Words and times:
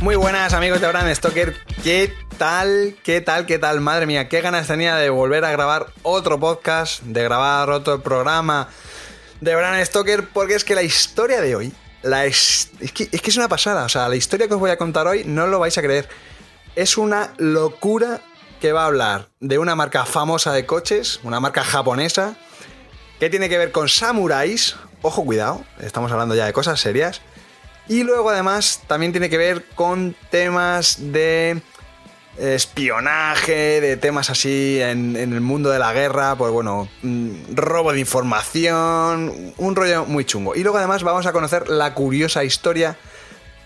Muy 0.00 0.16
buenas 0.16 0.54
amigos 0.54 0.80
de 0.80 0.88
Brand 0.88 1.14
Stoker, 1.14 1.54
¿qué 1.84 2.10
tal? 2.38 2.96
¿Qué 3.04 3.20
tal? 3.20 3.44
¿Qué 3.44 3.58
tal? 3.58 3.82
Madre 3.82 4.06
mía, 4.06 4.30
qué 4.30 4.40
ganas 4.40 4.66
tenía 4.66 4.96
de 4.96 5.10
volver 5.10 5.44
a 5.44 5.50
grabar 5.50 5.92
otro 6.02 6.40
podcast, 6.40 7.02
de 7.02 7.22
grabar 7.22 7.68
otro 7.68 8.02
programa 8.02 8.68
de 9.42 9.54
Brand 9.54 9.84
Stoker, 9.84 10.26
porque 10.30 10.54
es 10.54 10.64
que 10.64 10.74
la 10.74 10.82
historia 10.82 11.42
de 11.42 11.54
hoy, 11.54 11.74
la 12.00 12.24
es, 12.24 12.70
es, 12.80 12.92
que, 12.92 13.10
es 13.12 13.20
que 13.20 13.28
es 13.28 13.36
una 13.36 13.48
pasada, 13.48 13.84
o 13.84 13.90
sea, 13.90 14.08
la 14.08 14.16
historia 14.16 14.48
que 14.48 14.54
os 14.54 14.60
voy 14.60 14.70
a 14.70 14.78
contar 14.78 15.06
hoy 15.06 15.24
no 15.24 15.46
lo 15.46 15.58
vais 15.58 15.76
a 15.76 15.82
creer, 15.82 16.08
es 16.76 16.96
una 16.96 17.34
locura 17.36 18.22
que 18.58 18.72
va 18.72 18.84
a 18.84 18.86
hablar 18.86 19.28
de 19.40 19.58
una 19.58 19.74
marca 19.74 20.06
famosa 20.06 20.54
de 20.54 20.64
coches, 20.64 21.20
una 21.24 21.40
marca 21.40 21.62
japonesa, 21.62 22.36
que 23.18 23.28
tiene 23.28 23.50
que 23.50 23.58
ver 23.58 23.70
con 23.70 23.86
samuráis, 23.90 24.76
ojo 25.02 25.26
cuidado, 25.26 25.62
estamos 25.78 26.10
hablando 26.10 26.34
ya 26.34 26.46
de 26.46 26.54
cosas 26.54 26.80
serias, 26.80 27.20
y 27.90 28.04
luego 28.04 28.30
además 28.30 28.82
también 28.86 29.10
tiene 29.10 29.28
que 29.28 29.36
ver 29.36 29.64
con 29.74 30.14
temas 30.30 31.12
de 31.12 31.60
espionaje, 32.38 33.80
de 33.80 33.96
temas 33.96 34.30
así 34.30 34.80
en, 34.80 35.16
el 35.16 35.40
mundo 35.40 35.70
de 35.70 35.80
la 35.80 35.92
guerra, 35.92 36.36
pues 36.36 36.52
bueno, 36.52 36.88
mm, 37.02 37.56
robo 37.56 37.92
de 37.92 37.98
información, 37.98 39.52
un 39.56 39.74
rollo 39.74 40.04
muy 40.04 40.24
chungo. 40.24 40.54
Y 40.54 40.62
luego 40.62 40.78
además 40.78 41.02
vamos 41.02 41.26
a 41.26 41.32
conocer 41.32 41.68
la 41.68 41.92
curiosa 41.92 42.44
historia 42.44 42.96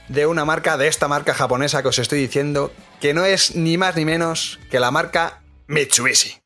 de 0.09 0.27
una 0.27 0.47
marca, 0.47 0.79
de 0.79 0.89
esta 0.89 1.07
marca 1.07 1.35
japonesa 1.35 1.83
que 1.83 1.89
os 1.89 1.99
estoy 1.99 2.21
diciendo, 2.21 2.73
que 3.03 3.13
no 3.13 3.27
es 3.27 3.55
ni 3.55 3.77
más 3.77 3.95
ni 3.95 4.07
menos 4.07 4.59
que 4.71 4.81
la 4.81 4.91
marca 4.91 5.43
Mitsubishi. 5.67 6.44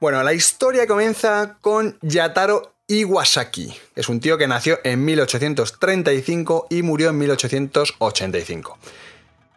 Bueno, 0.00 0.22
la 0.22 0.32
historia 0.32 0.86
comienza 0.86 1.56
con 1.60 1.98
Yataro 2.02 2.76
Iwasaki. 2.86 3.74
Es 3.96 4.08
un 4.08 4.20
tío 4.20 4.38
que 4.38 4.46
nació 4.46 4.78
en 4.84 5.04
1835 5.04 6.68
y 6.70 6.82
murió 6.82 7.08
en 7.08 7.18
1885. 7.18 8.78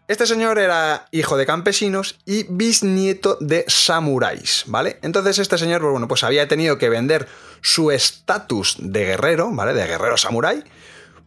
Este 0.08 0.26
señor 0.26 0.58
era 0.58 1.06
hijo 1.12 1.38
de 1.38 1.46
campesinos 1.46 2.18
y 2.26 2.48
bisnieto 2.50 3.38
de 3.40 3.66
samuráis, 3.68 4.64
¿vale? 4.66 4.98
Entonces 5.04 5.38
este 5.38 5.60
señor, 5.60 5.84
bueno, 5.84 6.08
pues 6.08 6.24
había 6.24 6.48
tenido 6.48 6.80
que 6.80 6.90
vender 6.90 7.28
su 7.62 7.92
estatus 7.92 8.78
de 8.80 9.06
guerrero, 9.06 9.52
¿vale? 9.52 9.76
De 9.76 9.86
guerrero 9.86 10.18
samurái, 10.18 10.64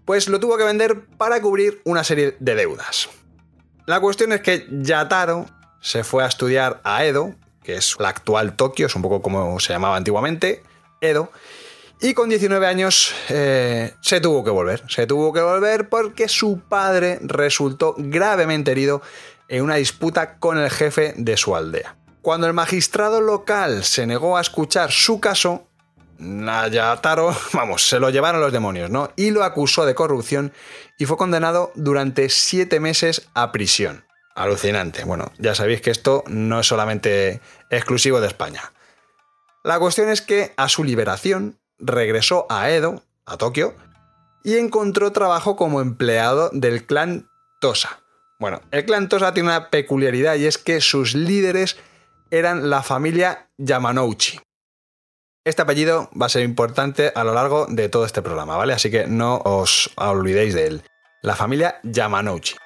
pues 0.04 0.28
lo 0.28 0.40
tuvo 0.40 0.58
que 0.58 0.64
vender 0.64 1.04
para 1.16 1.40
cubrir 1.40 1.80
una 1.84 2.02
serie 2.02 2.36
de 2.40 2.56
deudas. 2.56 3.08
La 3.86 4.00
cuestión 4.00 4.32
es 4.32 4.40
que 4.40 4.66
Yataro 4.68 5.46
se 5.80 6.02
fue 6.02 6.24
a 6.24 6.26
estudiar 6.26 6.80
a 6.82 7.04
Edo, 7.04 7.36
que 7.64 7.76
es 7.76 7.96
la 7.98 8.10
actual 8.10 8.54
Tokio, 8.54 8.86
es 8.86 8.94
un 8.94 9.02
poco 9.02 9.20
como 9.20 9.58
se 9.58 9.72
llamaba 9.72 9.96
antiguamente, 9.96 10.62
Edo. 11.00 11.32
Y 12.00 12.12
con 12.12 12.28
19 12.28 12.66
años 12.66 13.14
eh, 13.30 13.94
se 14.02 14.20
tuvo 14.20 14.44
que 14.44 14.50
volver. 14.50 14.82
Se 14.88 15.06
tuvo 15.06 15.32
que 15.32 15.40
volver 15.40 15.88
porque 15.88 16.28
su 16.28 16.60
padre 16.60 17.18
resultó 17.22 17.94
gravemente 17.96 18.72
herido 18.72 19.00
en 19.48 19.62
una 19.62 19.76
disputa 19.76 20.38
con 20.38 20.58
el 20.58 20.70
jefe 20.70 21.14
de 21.16 21.36
su 21.36 21.56
aldea. 21.56 21.96
Cuando 22.20 22.46
el 22.46 22.52
magistrado 22.52 23.20
local 23.20 23.84
se 23.84 24.06
negó 24.06 24.36
a 24.36 24.40
escuchar 24.40 24.90
su 24.90 25.20
caso, 25.20 25.68
Nayataro, 26.18 27.34
vamos, 27.52 27.88
se 27.88 27.98
lo 27.98 28.10
llevaron 28.10 28.40
los 28.40 28.52
demonios, 28.52 28.90
¿no? 28.90 29.10
Y 29.16 29.30
lo 29.30 29.44
acusó 29.44 29.84
de 29.86 29.94
corrupción 29.94 30.52
y 30.98 31.06
fue 31.06 31.16
condenado 31.16 31.72
durante 31.74 32.28
7 32.28 32.80
meses 32.80 33.28
a 33.34 33.52
prisión. 33.52 34.04
Alucinante. 34.34 35.04
Bueno, 35.04 35.32
ya 35.38 35.54
sabéis 35.54 35.80
que 35.80 35.90
esto 35.90 36.24
no 36.26 36.60
es 36.60 36.66
solamente 36.66 37.40
exclusivo 37.70 38.20
de 38.20 38.26
España. 38.26 38.72
La 39.62 39.78
cuestión 39.78 40.08
es 40.08 40.20
que 40.20 40.52
a 40.56 40.68
su 40.68 40.84
liberación 40.84 41.58
regresó 41.78 42.46
a 42.50 42.70
Edo, 42.70 43.02
a 43.26 43.36
Tokio, 43.36 43.74
y 44.42 44.58
encontró 44.58 45.12
trabajo 45.12 45.56
como 45.56 45.80
empleado 45.80 46.50
del 46.52 46.84
clan 46.84 47.28
Tosa. 47.60 48.00
Bueno, 48.38 48.60
el 48.72 48.84
clan 48.84 49.08
Tosa 49.08 49.32
tiene 49.32 49.48
una 49.48 49.70
peculiaridad 49.70 50.34
y 50.34 50.46
es 50.46 50.58
que 50.58 50.80
sus 50.80 51.14
líderes 51.14 51.78
eran 52.30 52.68
la 52.68 52.82
familia 52.82 53.48
Yamanouchi. 53.56 54.40
Este 55.44 55.62
apellido 55.62 56.10
va 56.20 56.26
a 56.26 56.30
ser 56.30 56.42
importante 56.42 57.12
a 57.14 57.22
lo 57.22 57.34
largo 57.34 57.66
de 57.68 57.88
todo 57.88 58.04
este 58.04 58.22
programa, 58.22 58.56
¿vale? 58.56 58.72
Así 58.72 58.90
que 58.90 59.06
no 59.06 59.38
os 59.44 59.90
olvidéis 59.96 60.54
de 60.54 60.66
él. 60.66 60.82
La 61.22 61.36
familia 61.36 61.80
Yamanouchi. 61.84 62.56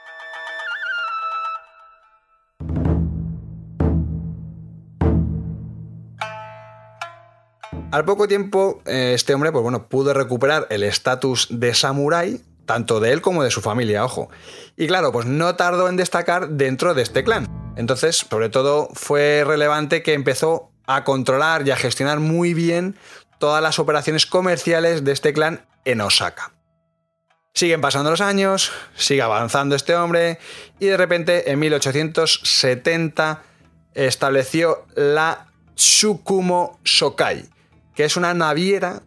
Al 7.91 8.05
poco 8.05 8.29
tiempo, 8.29 8.83
este 8.85 9.33
hombre, 9.33 9.51
pues 9.51 9.63
bueno, 9.63 9.89
pudo 9.89 10.13
recuperar 10.13 10.67
el 10.69 10.83
estatus 10.83 11.47
de 11.51 11.73
samurái, 11.73 12.43
tanto 12.67 13.01
de 13.01 13.13
él 13.13 13.23
como 13.23 13.43
de 13.43 13.51
su 13.51 13.63
familia, 13.63 14.05
ojo. 14.05 14.29
Y 14.77 14.87
claro, 14.87 15.11
pues 15.11 15.25
no 15.25 15.57
tardó 15.57 15.89
en 15.89 15.97
destacar 15.97 16.51
dentro 16.51 16.93
de 16.93 17.01
este 17.01 17.25
clan. 17.25 17.47
Entonces, 17.77 18.27
sobre 18.29 18.51
todo, 18.51 18.91
fue 18.93 19.43
relevante 19.47 20.03
que 20.03 20.13
empezó 20.13 20.71
a 20.87 21.05
controlar 21.05 21.67
y 21.67 21.71
a 21.71 21.77
gestionar 21.77 22.21
muy 22.21 22.53
bien 22.53 22.95
todas 23.39 23.63
las 23.63 23.79
operaciones 23.79 24.27
comerciales 24.27 25.03
de 25.03 25.13
este 25.13 25.33
clan 25.33 25.65
en 25.87 26.03
Osaka. 26.03 26.53
Siguen 27.55 27.81
pasando 27.81 28.11
los 28.11 28.21
años, 28.21 28.71
sigue 28.97 29.23
avanzando 29.23 29.75
este 29.75 29.97
hombre 29.97 30.39
y 30.79 30.87
de 30.87 30.97
repente 30.99 31.51
en 31.51 31.59
1870 31.59 33.43
estableció 33.95 34.85
la 34.95 35.47
Tsukumo 35.75 36.79
Shokai, 36.85 37.49
que 37.99 38.05
es 38.05 38.17
una 38.17 38.33
naviera 38.33 39.03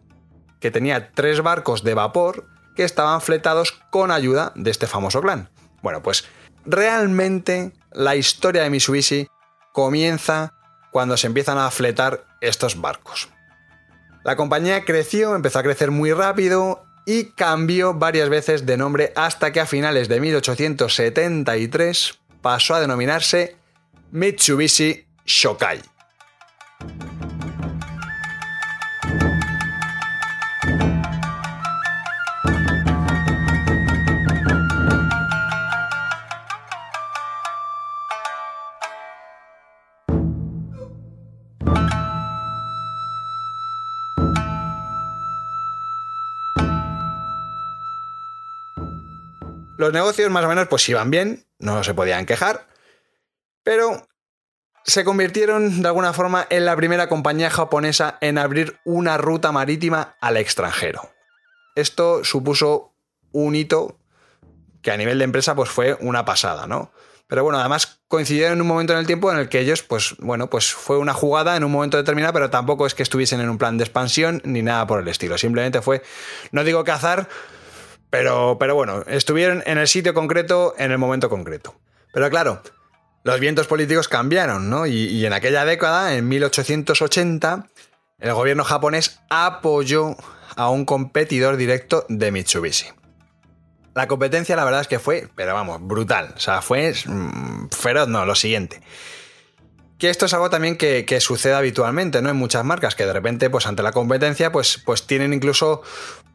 que 0.60 0.70
tenía 0.70 1.12
tres 1.12 1.40
barcos 1.40 1.82
de 1.82 1.94
vapor 1.94 2.46
que 2.76 2.84
estaban 2.84 3.22
fletados 3.22 3.72
con 3.88 4.10
ayuda 4.10 4.52
de 4.54 4.70
este 4.70 4.86
famoso 4.86 5.22
clan. 5.22 5.48
Bueno, 5.80 6.02
pues 6.02 6.26
realmente 6.66 7.72
la 7.92 8.16
historia 8.16 8.62
de 8.62 8.68
Mitsubishi 8.68 9.28
comienza 9.72 10.52
cuando 10.90 11.16
se 11.16 11.26
empiezan 11.26 11.56
a 11.56 11.70
fletar 11.70 12.26
estos 12.42 12.82
barcos. 12.82 13.30
La 14.24 14.36
compañía 14.36 14.84
creció, 14.84 15.34
empezó 15.36 15.60
a 15.60 15.62
crecer 15.62 15.90
muy 15.90 16.12
rápido 16.12 16.84
y 17.06 17.30
cambió 17.30 17.94
varias 17.94 18.28
veces 18.28 18.66
de 18.66 18.76
nombre 18.76 19.14
hasta 19.16 19.52
que 19.52 19.60
a 19.60 19.66
finales 19.66 20.10
de 20.10 20.20
1873 20.20 22.18
pasó 22.42 22.74
a 22.74 22.80
denominarse 22.80 23.56
Mitsubishi 24.10 25.06
Shokai. 25.24 25.80
Los 49.82 49.92
negocios 49.92 50.30
más 50.30 50.44
o 50.44 50.48
menos 50.48 50.68
pues 50.68 50.88
iban 50.88 51.10
bien, 51.10 51.44
no 51.58 51.82
se 51.82 51.92
podían 51.92 52.24
quejar, 52.24 52.68
pero 53.64 54.06
se 54.84 55.02
convirtieron 55.02 55.82
de 55.82 55.88
alguna 55.88 56.12
forma 56.12 56.46
en 56.50 56.66
la 56.66 56.76
primera 56.76 57.08
compañía 57.08 57.50
japonesa 57.50 58.16
en 58.20 58.38
abrir 58.38 58.78
una 58.84 59.18
ruta 59.18 59.50
marítima 59.50 60.14
al 60.20 60.36
extranjero. 60.36 61.10
Esto 61.74 62.22
supuso 62.22 62.92
un 63.32 63.56
hito 63.56 63.98
que 64.82 64.92
a 64.92 64.96
nivel 64.96 65.18
de 65.18 65.24
empresa 65.24 65.56
pues 65.56 65.68
fue 65.68 65.94
una 65.94 66.24
pasada, 66.24 66.68
¿no? 66.68 66.92
Pero 67.26 67.42
bueno, 67.42 67.58
además 67.58 68.02
coincidieron 68.06 68.52
en 68.52 68.60
un 68.60 68.68
momento 68.68 68.92
en 68.92 69.00
el 69.00 69.06
tiempo 69.08 69.32
en 69.32 69.38
el 69.38 69.48
que 69.48 69.58
ellos, 69.58 69.82
pues 69.82 70.14
bueno, 70.20 70.48
pues 70.48 70.72
fue 70.72 70.96
una 70.96 71.12
jugada 71.12 71.56
en 71.56 71.64
un 71.64 71.72
momento 71.72 71.96
determinado, 71.96 72.34
pero 72.34 72.50
tampoco 72.50 72.86
es 72.86 72.94
que 72.94 73.02
estuviesen 73.02 73.40
en 73.40 73.50
un 73.50 73.58
plan 73.58 73.78
de 73.78 73.82
expansión 73.82 74.42
ni 74.44 74.62
nada 74.62 74.86
por 74.86 75.00
el 75.00 75.08
estilo. 75.08 75.36
Simplemente 75.38 75.82
fue, 75.82 76.04
no 76.52 76.62
digo 76.62 76.84
cazar, 76.84 77.28
pero, 78.12 78.58
pero 78.60 78.74
bueno, 78.74 79.04
estuvieron 79.06 79.62
en 79.64 79.78
el 79.78 79.88
sitio 79.88 80.12
concreto 80.12 80.74
en 80.76 80.92
el 80.92 80.98
momento 80.98 81.30
concreto. 81.30 81.74
Pero 82.12 82.28
claro, 82.28 82.60
los 83.24 83.40
vientos 83.40 83.66
políticos 83.66 84.06
cambiaron, 84.06 84.68
¿no? 84.68 84.86
Y, 84.86 85.24
en 85.24 85.32
aquella 85.32 85.64
década, 85.64 86.14
en 86.14 86.28
1880, 86.28 87.68
el 88.18 88.34
gobierno 88.34 88.64
japonés 88.64 89.18
apoyó 89.30 90.14
a 90.56 90.68
un 90.68 90.84
competidor 90.84 91.56
directo 91.56 92.04
de 92.10 92.30
Mitsubishi. 92.30 92.88
La 93.94 94.06
competencia, 94.08 94.56
la 94.56 94.66
verdad 94.66 94.82
es 94.82 94.88
que 94.88 94.98
fue, 94.98 95.30
pero 95.34 95.54
vamos, 95.54 95.78
brutal. 95.80 96.34
O 96.36 96.40
sea, 96.40 96.60
fue 96.60 96.92
mm, 96.92 97.70
feroz, 97.70 98.08
no, 98.08 98.26
lo 98.26 98.34
siguiente. 98.34 98.82
Que 99.96 100.10
esto 100.10 100.26
es 100.26 100.34
algo 100.34 100.50
también 100.50 100.76
que, 100.76 101.06
que, 101.06 101.18
sucede 101.20 101.54
habitualmente, 101.54 102.20
¿no? 102.20 102.28
En 102.28 102.36
muchas 102.36 102.62
marcas, 102.62 102.94
que 102.94 103.06
de 103.06 103.12
repente, 103.14 103.48
pues 103.48 103.66
ante 103.66 103.82
la 103.82 103.92
competencia, 103.92 104.52
pues, 104.52 104.82
pues 104.84 105.06
tienen 105.06 105.32
incluso 105.32 105.80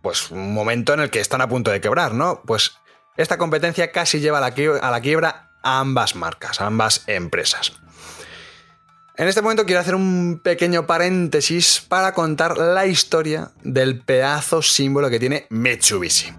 pues, 0.02 0.32
un 0.32 0.54
momento 0.54 0.94
en 0.94 1.02
el 1.02 1.10
que 1.10 1.20
están 1.20 1.42
a 1.42 1.50
punto 1.50 1.72
de 1.72 1.82
quebrar, 1.82 2.14
¿no? 2.14 2.42
Pues 2.46 2.78
esta 3.18 3.38
competencia 3.38 3.92
casi 3.92 4.20
lleva 4.20 4.38
a 4.38 4.42
la, 4.42 4.52
quiebra, 4.52 4.80
a 4.80 4.92
la 4.92 5.02
quiebra 5.02 5.52
a 5.64 5.80
ambas 5.80 6.16
marcas, 6.16 6.62
a 6.62 6.68
ambas 6.68 7.04
empresas. 7.08 7.74
En 9.16 9.28
este 9.28 9.42
momento 9.42 9.66
quiero 9.66 9.82
hacer 9.82 9.96
un 9.96 10.40
pequeño 10.44 10.86
paréntesis 10.86 11.84
para 11.88 12.14
contar 12.14 12.58
la 12.58 12.86
historia 12.86 13.52
del 13.64 14.00
pedazo 14.00 14.62
símbolo 14.62 15.10
que 15.10 15.20
tiene 15.20 15.48
Mitsubishi. 15.50 16.32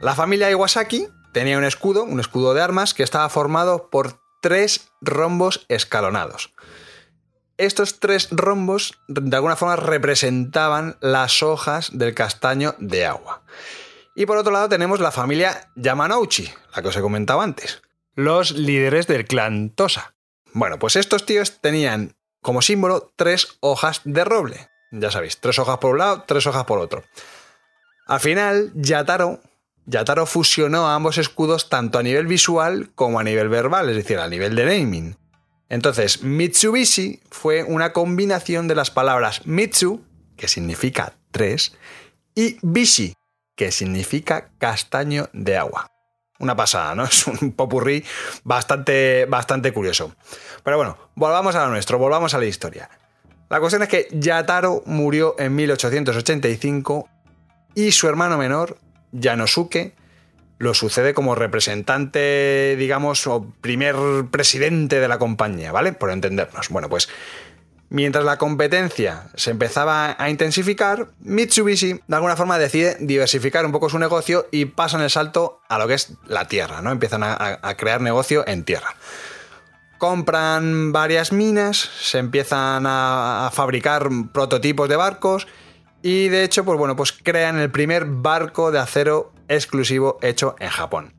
La 0.00 0.14
familia 0.14 0.48
Iwasaki 0.50 1.08
tenía 1.32 1.58
un 1.58 1.64
escudo, 1.64 2.04
un 2.04 2.20
escudo 2.20 2.54
de 2.54 2.62
armas, 2.62 2.94
que 2.94 3.02
estaba 3.02 3.28
formado 3.28 3.88
por 3.90 4.20
tres 4.40 4.90
rombos 5.00 5.64
escalonados. 5.68 6.52
Estos 7.56 7.98
tres 7.98 8.28
rombos 8.30 9.00
de 9.08 9.36
alguna 9.36 9.56
forma 9.56 9.76
representaban 9.76 10.96
las 11.00 11.42
hojas 11.42 11.90
del 11.92 12.14
castaño 12.14 12.76
de 12.78 13.04
agua. 13.04 13.42
Y 14.14 14.26
por 14.26 14.36
otro 14.36 14.52
lado 14.52 14.68
tenemos 14.68 15.00
la 15.00 15.10
familia 15.10 15.70
Yamanouchi, 15.74 16.48
la 16.74 16.82
que 16.82 16.88
os 16.88 16.96
he 16.96 17.00
comentado 17.00 17.40
antes, 17.40 17.82
los 18.14 18.52
líderes 18.52 19.06
del 19.06 19.26
clan 19.26 19.70
Tosa. 19.70 20.14
Bueno, 20.52 20.78
pues 20.78 20.96
estos 20.96 21.26
tíos 21.26 21.60
tenían 21.60 22.16
como 22.42 22.62
símbolo 22.62 23.12
tres 23.16 23.58
hojas 23.60 24.00
de 24.04 24.24
roble. 24.24 24.68
Ya 24.90 25.10
sabéis, 25.10 25.38
tres 25.40 25.58
hojas 25.58 25.78
por 25.78 25.92
un 25.92 25.98
lado, 25.98 26.24
tres 26.26 26.46
hojas 26.46 26.64
por 26.64 26.78
otro. 26.78 27.04
Al 28.06 28.20
final, 28.20 28.72
Yataro 28.74 29.40
Yataro 29.88 30.26
fusionó 30.26 30.86
ambos 30.86 31.16
escudos 31.16 31.70
tanto 31.70 31.98
a 31.98 32.02
nivel 32.02 32.26
visual 32.26 32.90
como 32.94 33.18
a 33.18 33.24
nivel 33.24 33.48
verbal, 33.48 33.88
es 33.88 33.96
decir, 33.96 34.18
a 34.18 34.28
nivel 34.28 34.54
de 34.54 34.66
naming. 34.66 35.16
Entonces, 35.70 36.22
Mitsubishi 36.22 37.20
fue 37.30 37.62
una 37.64 37.92
combinación 37.94 38.68
de 38.68 38.74
las 38.74 38.90
palabras 38.90 39.46
Mitsu, 39.46 40.04
que 40.36 40.46
significa 40.46 41.14
tres, 41.30 41.74
y 42.34 42.58
Bishi, 42.62 43.14
que 43.56 43.72
significa 43.72 44.50
castaño 44.58 45.30
de 45.32 45.56
agua. 45.56 45.90
Una 46.38 46.54
pasada, 46.54 46.94
¿no? 46.94 47.04
Es 47.06 47.26
un 47.26 47.52
popurrí 47.52 48.04
bastante, 48.44 49.24
bastante 49.24 49.72
curioso. 49.72 50.14
Pero 50.62 50.76
bueno, 50.76 50.98
volvamos 51.14 51.54
a 51.54 51.64
lo 51.64 51.70
nuestro, 51.70 51.98
volvamos 51.98 52.34
a 52.34 52.38
la 52.38 52.44
historia. 52.44 52.90
La 53.48 53.58
cuestión 53.58 53.82
es 53.82 53.88
que 53.88 54.08
Yataro 54.12 54.82
murió 54.84 55.34
en 55.38 55.56
1885 55.56 57.08
y 57.74 57.92
su 57.92 58.06
hermano 58.06 58.36
menor, 58.36 58.78
Yanosuke 59.12 59.94
lo 60.58 60.74
sucede 60.74 61.14
como 61.14 61.34
representante, 61.34 62.76
digamos, 62.76 63.26
o 63.26 63.46
primer 63.60 63.96
presidente 64.30 65.00
de 65.00 65.08
la 65.08 65.18
compañía, 65.18 65.72
¿vale? 65.72 65.92
Por 65.92 66.10
entendernos. 66.10 66.68
Bueno, 66.68 66.88
pues 66.88 67.08
mientras 67.90 68.24
la 68.24 68.38
competencia 68.38 69.28
se 69.34 69.52
empezaba 69.52 70.16
a 70.18 70.30
intensificar, 70.30 71.08
Mitsubishi 71.20 72.00
de 72.06 72.16
alguna 72.16 72.36
forma 72.36 72.58
decide 72.58 72.96
diversificar 73.00 73.64
un 73.64 73.72
poco 73.72 73.88
su 73.88 73.98
negocio 73.98 74.48
y 74.50 74.66
pasan 74.66 75.00
el 75.00 75.10
salto 75.10 75.60
a 75.68 75.78
lo 75.78 75.86
que 75.86 75.94
es 75.94 76.14
la 76.26 76.48
tierra, 76.48 76.82
¿no? 76.82 76.90
Empiezan 76.90 77.22
a, 77.22 77.74
crear 77.76 78.00
negocio 78.00 78.44
en 78.46 78.64
tierra. 78.64 78.96
Compran 79.98 80.92
varias 80.92 81.32
minas, 81.32 81.78
se 82.00 82.18
empiezan 82.18 82.84
a 82.86 83.50
fabricar 83.52 84.08
prototipos 84.32 84.88
de 84.88 84.96
barcos 84.96 85.46
y 86.02 86.28
de 86.28 86.44
hecho, 86.44 86.64
pues 86.64 86.78
bueno, 86.78 86.96
pues 86.96 87.12
crean 87.12 87.58
el 87.58 87.70
primer 87.70 88.04
barco 88.06 88.70
de 88.70 88.78
acero 88.78 89.32
exclusivo 89.48 90.18
hecho 90.22 90.56
en 90.58 90.68
Japón. 90.68 91.14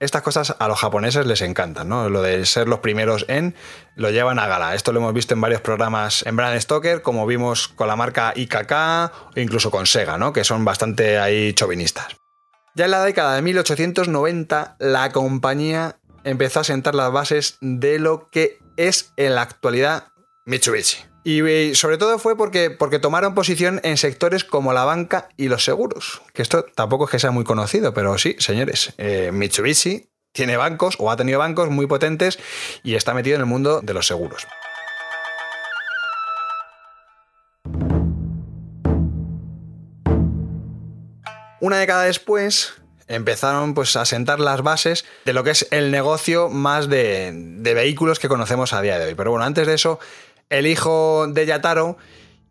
Estas 0.00 0.22
cosas 0.22 0.54
a 0.58 0.68
los 0.68 0.78
japoneses 0.78 1.26
les 1.26 1.42
encantan, 1.42 1.88
¿no? 1.88 2.08
Lo 2.08 2.22
de 2.22 2.46
ser 2.46 2.68
los 2.68 2.78
primeros 2.78 3.24
en, 3.28 3.56
lo 3.96 4.10
llevan 4.10 4.38
a 4.38 4.46
gala. 4.46 4.76
Esto 4.76 4.92
lo 4.92 5.00
hemos 5.00 5.12
visto 5.12 5.34
en 5.34 5.40
varios 5.40 5.60
programas 5.60 6.24
en 6.24 6.36
Brand 6.36 6.60
Stoker, 6.60 7.02
como 7.02 7.26
vimos 7.26 7.66
con 7.66 7.88
la 7.88 7.96
marca 7.96 8.32
IKK 8.36 9.34
incluso 9.34 9.72
con 9.72 9.86
Sega, 9.86 10.16
¿no? 10.16 10.32
Que 10.32 10.44
son 10.44 10.64
bastante 10.64 11.18
ahí 11.18 11.52
chauvinistas. 11.52 12.16
Ya 12.76 12.84
en 12.84 12.92
la 12.92 13.02
década 13.02 13.34
de 13.34 13.42
1890, 13.42 14.76
la 14.78 15.10
compañía 15.10 15.96
empezó 16.22 16.60
a 16.60 16.64
sentar 16.64 16.94
las 16.94 17.10
bases 17.10 17.58
de 17.60 17.98
lo 17.98 18.30
que 18.30 18.60
es 18.76 19.12
en 19.16 19.34
la 19.34 19.42
actualidad 19.42 20.12
Mitsubishi. 20.46 20.98
Y 21.30 21.74
sobre 21.74 21.98
todo 21.98 22.18
fue 22.18 22.38
porque, 22.38 22.70
porque 22.70 22.98
tomaron 22.98 23.34
posición 23.34 23.82
en 23.84 23.98
sectores 23.98 24.44
como 24.44 24.72
la 24.72 24.84
banca 24.84 25.28
y 25.36 25.48
los 25.48 25.62
seguros. 25.62 26.22
Que 26.32 26.40
esto 26.40 26.64
tampoco 26.74 27.04
es 27.04 27.10
que 27.10 27.18
sea 27.18 27.32
muy 27.32 27.44
conocido, 27.44 27.92
pero 27.92 28.16
sí, 28.16 28.36
señores, 28.38 28.94
eh, 28.96 29.28
Mitsubishi 29.30 30.08
tiene 30.32 30.56
bancos 30.56 30.96
o 30.98 31.10
ha 31.10 31.18
tenido 31.18 31.38
bancos 31.38 31.68
muy 31.68 31.86
potentes 31.86 32.38
y 32.82 32.94
está 32.94 33.12
metido 33.12 33.34
en 33.34 33.42
el 33.42 33.46
mundo 33.46 33.82
de 33.82 33.92
los 33.92 34.06
seguros. 34.06 34.46
Una 41.60 41.78
década 41.78 42.04
después, 42.04 42.72
empezaron 43.08 43.74
pues, 43.74 43.96
a 43.96 44.04
sentar 44.04 44.38
las 44.38 44.62
bases 44.62 45.04
de 45.24 45.32
lo 45.32 45.42
que 45.42 45.50
es 45.50 45.66
el 45.72 45.90
negocio 45.90 46.48
más 46.48 46.88
de, 46.88 47.32
de, 47.34 47.74
vehículos 47.74 48.18
que 48.18 48.28
conocemos 48.28 48.72
a 48.72 48.82
día 48.82 48.98
de 48.98 49.06
hoy. 49.06 49.14
Pero 49.14 49.30
bueno, 49.30 49.44
antes 49.44 49.66
de 49.66 49.74
eso, 49.74 49.98
el 50.50 50.66
hijo 50.66 51.26
de 51.28 51.46
Yataro, 51.46 51.96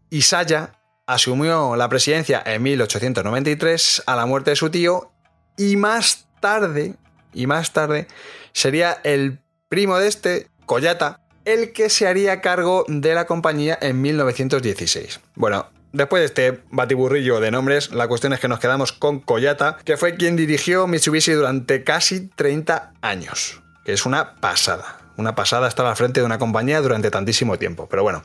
Isaya, 0.10 0.74
asumió 1.06 1.76
la 1.76 1.90
presidencia 1.90 2.42
en 2.46 2.62
1893 2.64 4.04
a 4.06 4.16
la 4.16 4.26
muerte 4.26 4.52
de 4.52 4.56
su 4.56 4.70
tío 4.70 5.12
y 5.58 5.76
más 5.78 6.28
tarde, 6.40 6.96
y 7.34 7.48
más 7.48 7.74
tarde, 7.74 8.08
sería 8.52 9.00
el 9.04 9.40
primo 9.70 9.98
de 9.98 10.08
este, 10.08 10.48
Koyata, 10.66 11.22
el 11.46 11.72
que 11.72 11.90
se 11.90 12.08
haría 12.08 12.42
cargo 12.42 12.86
de 12.88 13.16
la 13.16 13.26
compañía 13.26 13.78
en 13.82 14.02
1916. 14.02 15.22
Bueno, 15.36 15.68
Después 15.94 16.20
de 16.20 16.26
este 16.26 16.64
batiburrillo 16.70 17.40
de 17.40 17.50
nombres, 17.50 17.92
la 17.92 18.10
cuestión 18.10 18.34
es 18.34 18.42
que 18.42 18.50
nos 18.50 18.60
quedamos 18.60 18.92
con 18.92 19.22
Koyata, 19.22 19.78
que 19.86 19.96
fue 19.96 20.16
quien 20.16 20.36
dirigió 20.36 20.86
Mitsubishi 20.86 21.32
durante 21.32 21.86
casi 21.86 22.28
30 22.28 22.94
años, 23.02 23.64
que 23.86 23.94
es 23.94 24.06
una 24.06 24.36
pasada 24.36 25.07
una 25.18 25.36
pasada 25.36 25.68
estar 25.68 25.86
al 25.86 25.96
frente 25.96 26.22
de 26.22 26.26
una 26.26 26.40
compañía 26.40 26.82
durante 26.82 27.12
tantísimo 27.12 27.58
tiempo. 27.58 27.88
Pero 27.90 28.04
bueno, 28.04 28.24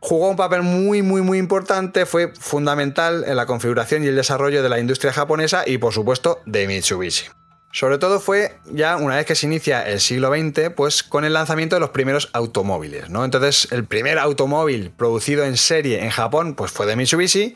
jugó 0.00 0.28
un 0.28 0.36
papel 0.36 0.62
muy, 0.62 1.02
muy, 1.02 1.22
muy 1.22 1.38
importante, 1.38 2.06
fue 2.06 2.32
fundamental 2.38 3.24
en 3.26 3.36
la 3.36 3.46
configuración 3.46 4.04
y 4.04 4.08
el 4.08 4.16
desarrollo 4.16 4.62
de 4.62 4.68
la 4.68 4.78
industria 4.78 5.12
japonesa 5.12 5.64
y, 5.66 5.78
por 5.78 5.92
supuesto, 5.92 6.40
de 6.46 6.66
Mitsubishi. 6.66 7.26
Sobre 7.72 7.96
todo 7.96 8.20
fue 8.20 8.58
ya 8.66 8.96
una 8.96 9.16
vez 9.16 9.24
que 9.24 9.34
se 9.34 9.46
inicia 9.46 9.88
el 9.88 10.00
siglo 10.00 10.28
XX, 10.28 10.70
pues 10.76 11.02
con 11.02 11.24
el 11.24 11.32
lanzamiento 11.32 11.76
de 11.76 11.80
los 11.80 11.88
primeros 11.88 12.28
automóviles, 12.34 13.08
¿no? 13.08 13.24
Entonces, 13.24 13.68
el 13.70 13.86
primer 13.86 14.18
automóvil 14.18 14.90
producido 14.90 15.44
en 15.44 15.56
serie 15.56 16.04
en 16.04 16.10
Japón, 16.10 16.54
pues 16.54 16.70
fue 16.70 16.84
de 16.84 16.96
Mitsubishi 16.96 17.54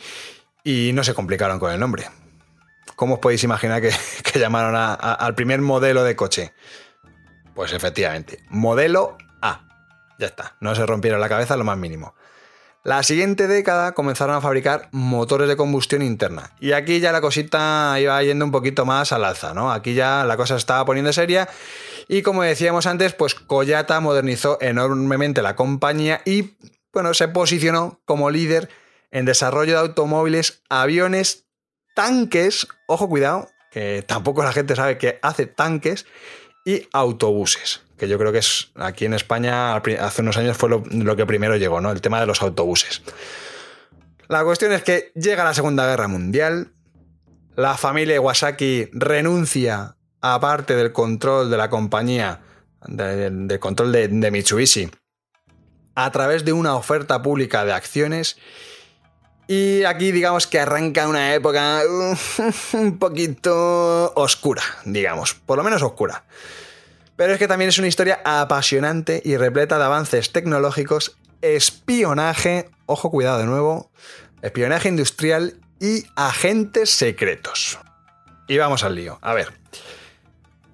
y 0.65 0.93
no 0.95 1.05
se 1.05 1.13
complicaron 1.13 1.59
con 1.59 1.71
el 1.71 1.79
nombre. 1.79 2.09
¿Cómo 2.95 3.15
os 3.15 3.21
podéis 3.21 3.45
imaginar 3.45 3.83
que, 3.83 3.93
llamaron 4.39 4.75
al 4.75 5.35
primer 5.35 5.61
modelo 5.61 6.03
de 6.03 6.17
coche? 6.17 6.55
Pues 7.57 7.73
efectivamente, 7.73 8.45
modelo 8.51 9.17
A. 9.41 9.67
Ya 10.19 10.27
está, 10.27 10.57
no 10.61 10.75
se 10.75 10.85
rompieron 10.85 11.21
la 11.21 11.29
cabeza 11.31 11.57
lo 11.57 11.65
más 11.65 11.79
mínimo. 11.79 12.15
La 12.85 13.03
siguiente 13.03 13.49
década 13.49 13.95
comenzaron 13.95 14.37
a 14.37 14.41
fabricar 14.43 14.91
motores 14.93 15.49
de 15.49 15.57
combustión 15.57 16.03
interna. 16.03 16.53
Y 16.61 16.73
aquí 16.73 17.01
ya 17.01 17.13
la 17.13 17.23
cosita 17.23 17.97
iba 17.99 18.23
yendo 18.23 18.45
un 18.45 18.53
poquito 18.53 18.85
más 18.85 19.11
al 19.11 19.25
alza, 19.25 19.55
¿no? 19.55 19.73
Aquí 19.73 19.95
ya 19.95 20.25
la 20.25 20.37
cosa 20.37 20.55
se 20.55 20.59
estaba 20.59 20.85
poniendo 20.85 21.13
seria. 21.15 21.49
Y 22.09 22.21
como 22.23 22.43
decíamos 22.43 22.87
antes, 22.87 23.15
pues 23.15 23.35
Koyata 23.35 23.99
modernizó 24.01 24.59
enormemente 24.61 25.41
la 25.41 25.57
compañía 25.57 26.21
y, 26.27 26.59
bueno, 26.93 27.15
se 27.15 27.27
posicionó 27.27 28.01
como 28.05 28.31
líder 28.31 28.69
en 29.11 29.25
desarrollo 29.25 29.73
de 29.73 29.81
automóviles, 29.81 30.63
aviones, 30.69 31.47
tanques, 31.95 32.69
ojo 32.87 33.09
cuidado, 33.09 33.49
que 33.73 34.05
tampoco 34.07 34.45
la 34.45 34.53
gente 34.53 34.77
sabe 34.77 34.99
que 34.99 35.19
hace 35.23 35.47
tanques, 35.47 36.07
y 36.67 36.87
autobuses. 36.93 37.81
que 37.97 38.09
yo 38.09 38.19
creo 38.19 38.33
que 38.33 38.39
es 38.39 38.73
aquí 38.75 39.07
en 39.07 39.15
España 39.15 39.75
hace 39.77 40.21
unos 40.21 40.37
años 40.37 40.59
fue 40.59 40.69
lo, 40.69 41.17
que 41.17 41.25
primero 41.25 41.57
llegó, 41.57 41.81
¿no? 41.81 41.91
El 41.91 42.03
tema 42.03 42.21
de 42.21 42.27
los 42.27 42.43
autobuses. 42.43 43.01
La 44.29 44.45
cuestión 44.45 44.73
es 44.73 44.83
que 44.83 45.13
llega 45.15 45.45
la 45.45 45.55
Segunda 45.55 45.87
Guerra 45.87 46.09
Mundial, 46.09 46.73
la 47.55 47.79
familia 47.79 48.17
Iwasaki 48.17 48.91
renuncia 48.93 49.97
a 50.21 50.41
parte 50.41 50.75
del 50.75 50.93
control 50.93 51.49
de 51.49 51.57
la 51.57 51.71
compañía, 51.71 52.41
del 52.87 53.59
control 53.61 53.93
de, 53.93 54.31
Mitsubishi, 54.31 54.91
a 55.95 56.11
través 56.11 56.45
de 56.45 56.53
una 56.53 56.75
oferta 56.75 57.23
pública 57.23 57.65
de 57.65 57.73
acciones. 57.73 58.37
Y 59.49 59.85
aquí 59.85 60.11
digamos 60.11 60.47
que 60.47 60.59
arranca 60.59 61.07
una 61.07 61.35
época 61.35 61.83
un 62.73 62.99
poquito 62.99 64.13
oscura, 64.15 64.63
digamos, 64.85 65.35
por 65.35 65.57
lo 65.59 65.65
menos 65.65 65.83
oscura. 65.83 66.25
Pero 67.15 67.33
es 67.33 67.39
que 67.39 67.49
también 67.49 67.69
es 67.69 67.79
una 67.79 67.87
historia 67.87 68.21
apasionante 68.25 69.23
y 69.25 69.37
repleta 69.37 69.79
de 69.79 69.85
avances 69.85 70.33
tecnológicos, 70.33 71.17
espionaje, 71.43 72.69
ojo 72.87 73.11
cuidado 73.11 73.39
de 73.39 73.47
nuevo, 73.47 73.91
espionaje 74.43 74.89
industrial 74.89 75.55
y 75.81 76.05
agentes 76.17 76.91
secretos. 76.91 77.79
Y 78.49 78.59
vamos 78.59 78.83
al 78.83 78.97
lío. 78.97 79.19
A 79.23 79.33
ver. 79.33 79.53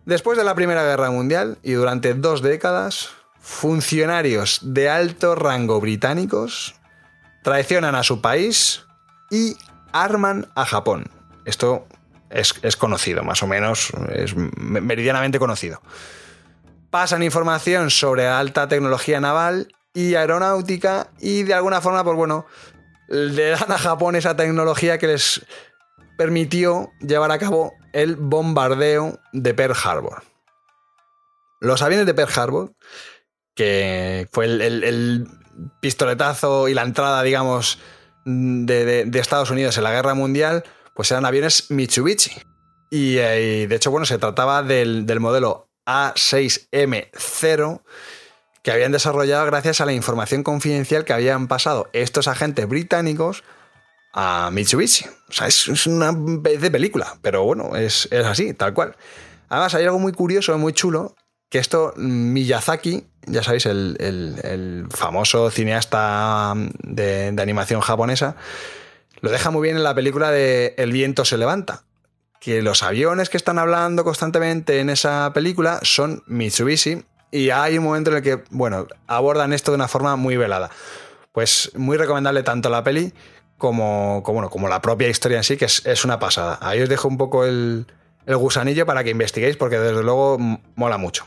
Después 0.04 0.36
de 0.36 0.44
la 0.44 0.54
Primera 0.54 0.82
Guerra 0.82 1.10
Mundial 1.10 1.58
y 1.62 1.72
durante 1.72 2.14
dos 2.14 2.42
décadas, 2.42 3.10
funcionarios 3.38 4.60
de 4.62 4.88
alto 4.88 5.36
rango 5.36 5.80
británicos 5.80 6.74
traicionan 7.42 7.94
a 7.94 8.02
su 8.02 8.20
país 8.20 8.84
y 9.30 9.56
arman 9.92 10.48
a 10.54 10.64
Japón. 10.64 11.10
Esto 11.44 11.86
es, 12.30 12.54
es, 12.62 12.76
conocido, 12.76 13.22
más 13.22 13.42
o 13.42 13.46
menos, 13.46 13.92
es 14.14 14.34
meridianamente 14.36 15.38
conocido. 15.38 15.82
Pasan 16.90 17.22
información 17.22 17.90
sobre 17.90 18.26
alta 18.26 18.68
tecnología 18.68 19.20
naval 19.20 19.68
y 19.94 20.14
aeronáutica 20.14 21.08
y 21.18 21.42
de 21.42 21.54
alguna 21.54 21.80
forma, 21.80 22.04
pues 22.04 22.16
bueno, 22.16 22.46
le 23.08 23.50
dan 23.50 23.70
a 23.70 23.78
Japón 23.78 24.16
esa 24.16 24.36
tecnología 24.36 24.98
que 24.98 25.06
les 25.06 25.44
permitió 26.16 26.92
llevar 27.00 27.30
a 27.30 27.38
cabo 27.38 27.74
el 27.92 28.16
bombardeo 28.16 29.20
de 29.32 29.54
Pearl 29.54 29.74
Harbor. 29.82 30.22
Los 31.60 31.82
aviones 31.82 32.06
de 32.06 32.14
Pearl 32.14 32.32
Harbor, 32.34 32.72
que 33.54 34.28
fue 34.32 34.46
el, 34.46 35.28
pistoletazo 35.80 36.68
y 36.68 36.74
la 36.74 36.82
entrada, 36.82 37.22
digamos, 37.22 37.78
de, 38.24 39.10
Estados 39.14 39.50
Unidos 39.50 39.76
en 39.76 39.84
la 39.84 39.92
guerra 39.92 40.14
mundial, 40.14 40.64
pues 40.94 41.10
eran 41.10 41.24
aviones 41.24 41.70
Mitsubishi. 41.70 42.32
Y, 42.90 43.18
eh, 43.18 43.66
de 43.68 43.74
hecho, 43.74 43.90
bueno, 43.90 44.06
se 44.06 44.18
trataba 44.18 44.62
del, 44.62 45.06
del 45.06 45.20
modelo 45.20 45.68
A6M0 45.86 47.82
que 48.62 48.70
habían 48.70 48.92
desarrollado 48.92 49.44
gracias 49.46 49.80
a 49.80 49.86
la 49.86 49.92
información 49.92 50.42
confidencial 50.42 51.04
que 51.04 51.12
habían 51.12 51.48
pasado 51.48 51.90
estos 51.92 52.28
agentes 52.28 52.68
británicos 52.68 53.42
a 54.12 54.50
Mitsubishi. 54.52 55.06
O 55.28 55.32
sea, 55.32 55.46
es, 55.48 55.86
una 55.86 56.12
vez 56.14 56.60
de 56.60 56.70
película, 56.70 57.18
pero 57.22 57.44
bueno, 57.44 57.76
es, 57.76 58.08
así, 58.12 58.54
tal 58.54 58.74
cual. 58.74 58.96
Además, 59.48 59.74
hay 59.74 59.84
algo 59.84 59.98
muy 59.98 60.12
curioso, 60.12 60.56
muy 60.58 60.72
chulo, 60.72 61.14
que 61.52 61.58
esto 61.58 61.92
Miyazaki, 61.96 63.04
ya 63.26 63.42
sabéis, 63.42 63.66
el, 63.66 64.86
famoso 64.88 65.50
cineasta 65.50 66.54
de, 66.82 67.30
de, 67.30 67.42
animación 67.42 67.82
japonesa, 67.82 68.36
lo 69.20 69.30
deja 69.30 69.50
muy 69.50 69.62
bien 69.62 69.76
en 69.76 69.82
la 69.82 69.94
película 69.94 70.30
de 70.30 70.74
El 70.78 70.92
viento 70.92 71.26
se 71.26 71.36
levanta. 71.36 71.82
Que 72.40 72.62
los 72.62 72.82
aviones 72.82 73.28
que 73.28 73.36
están 73.36 73.58
hablando 73.58 74.02
constantemente 74.02 74.80
en 74.80 74.88
esa 74.88 75.30
película 75.34 75.78
son 75.82 76.22
Mitsubishi 76.26 77.04
y 77.30 77.50
hay 77.50 77.76
un 77.76 77.84
momento 77.84 78.10
en 78.10 78.16
el 78.16 78.22
que, 78.22 78.42
bueno, 78.48 78.86
abordan 79.06 79.52
esto 79.52 79.72
de 79.72 79.74
una 79.74 79.88
forma 79.88 80.16
muy 80.16 80.38
velada. 80.38 80.70
Pues 81.32 81.70
muy 81.74 81.98
recomendable 81.98 82.42
tanto 82.44 82.70
la 82.70 82.82
peli 82.82 83.12
como, 83.58 84.22
como, 84.24 84.48
como 84.48 84.68
la 84.68 84.80
propia 84.80 85.08
historia 85.08 85.36
en 85.36 85.44
sí, 85.44 85.58
que 85.58 85.66
es, 85.66 86.04
una 86.06 86.18
pasada. 86.18 86.58
Ahí 86.62 86.80
os 86.80 86.88
dejo 86.88 87.08
un 87.08 87.18
poco 87.18 87.44
el, 87.44 87.86
el 88.24 88.36
gusanillo 88.38 88.86
para 88.86 89.04
que 89.04 89.10
investiguéis, 89.10 89.58
porque 89.58 89.78
desde 89.78 90.02
luego 90.02 90.38
mola 90.76 90.96
mucho. 90.96 91.26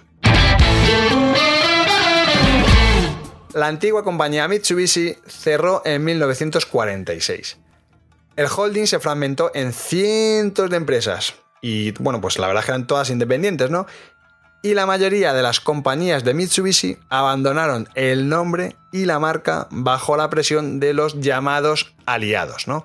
La 3.56 3.68
antigua 3.68 4.04
compañía 4.04 4.50
Mitsubishi 4.50 5.16
cerró 5.28 5.82
en 5.86 6.04
1946. 6.04 7.58
El 8.36 8.48
holding 8.54 8.86
se 8.86 9.00
fragmentó 9.00 9.50
en 9.56 9.72
cientos 9.72 10.70
de 10.70 10.76
empresas. 10.76 11.36
Y 11.62 11.92
bueno, 11.92 12.20
pues 12.20 12.38
la 12.38 12.48
verdad 12.48 12.64
es 12.64 12.66
que 12.66 12.72
eran 12.74 12.86
todas 12.86 13.10
independientes, 13.10 13.72
¿no? 13.72 13.88
y 14.62 14.74
la 14.74 14.88
mayoría 14.88 15.32
de 15.34 15.44
las 15.44 15.60
compañías 15.60 16.24
de 16.24 16.34
Mitsubishi 16.34 16.98
abandonaron 17.10 17.88
el 17.94 18.28
nombre 18.28 18.76
y 18.92 19.06
la 19.06 19.20
marca 19.20 19.68
bajo 19.70 20.18
la 20.18 20.30
presión 20.32 20.80
de 20.80 20.94
los 20.94 21.22
llamados 21.22 21.94
aliados, 22.08 22.68
¿no? 22.68 22.84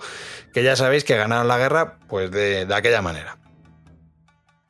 Que 0.53 0.63
ya 0.63 0.77
sabéis 0.77 1.05
que 1.05 1.17
ganaron 1.17 1.49
la 1.49 1.57
guerra 1.57 1.97
pues 2.07 2.31
de, 2.31 2.67
de 2.67 2.75
aquella 2.75 3.01
manera. 3.01 3.39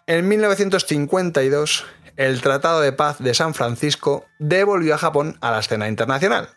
En 0.06 0.28
1952, 0.28 1.84
el 2.20 2.42
Tratado 2.42 2.82
de 2.82 2.92
Paz 2.92 3.18
de 3.18 3.32
San 3.32 3.54
Francisco 3.54 4.26
devolvió 4.38 4.94
a 4.94 4.98
Japón 4.98 5.38
a 5.40 5.52
la 5.52 5.60
escena 5.60 5.88
internacional. 5.88 6.50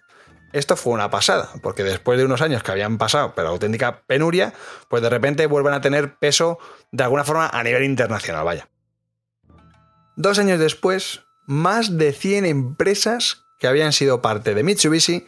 Esto 0.51 0.75
fue 0.75 0.91
una 0.91 1.10
pasada, 1.10 1.51
porque 1.62 1.86
después 1.86 2.20
de 2.20 2.25
unos 2.25 2.41
años 2.41 2.63
que 2.63 2.74
habían 2.74 2.98
pasado, 2.98 3.32
pero 3.34 3.48
auténtica 3.48 4.01
penuria, 4.05 4.53
pues 4.89 5.01
de 5.01 5.10
repente 5.10 5.48
vuelven 5.48 5.74
a 5.74 5.79
tener 5.79 6.17
peso 6.17 6.60
de 6.91 7.05
alguna 7.05 7.24
forma 7.24 7.48
a 7.48 7.63
nivel 7.63 7.86
internacional, 7.86 8.43
vaya. 8.43 8.67
Dos 10.17 10.38
años 10.38 10.60
después, 10.60 11.22
más 11.48 11.98
de 11.98 12.12
100 12.12 12.46
empresas 12.46 13.46
que 13.58 13.67
habían 13.67 13.93
sido 13.93 14.22
parte 14.22 14.55
de 14.55 14.63
Mitsubishi, 14.63 15.25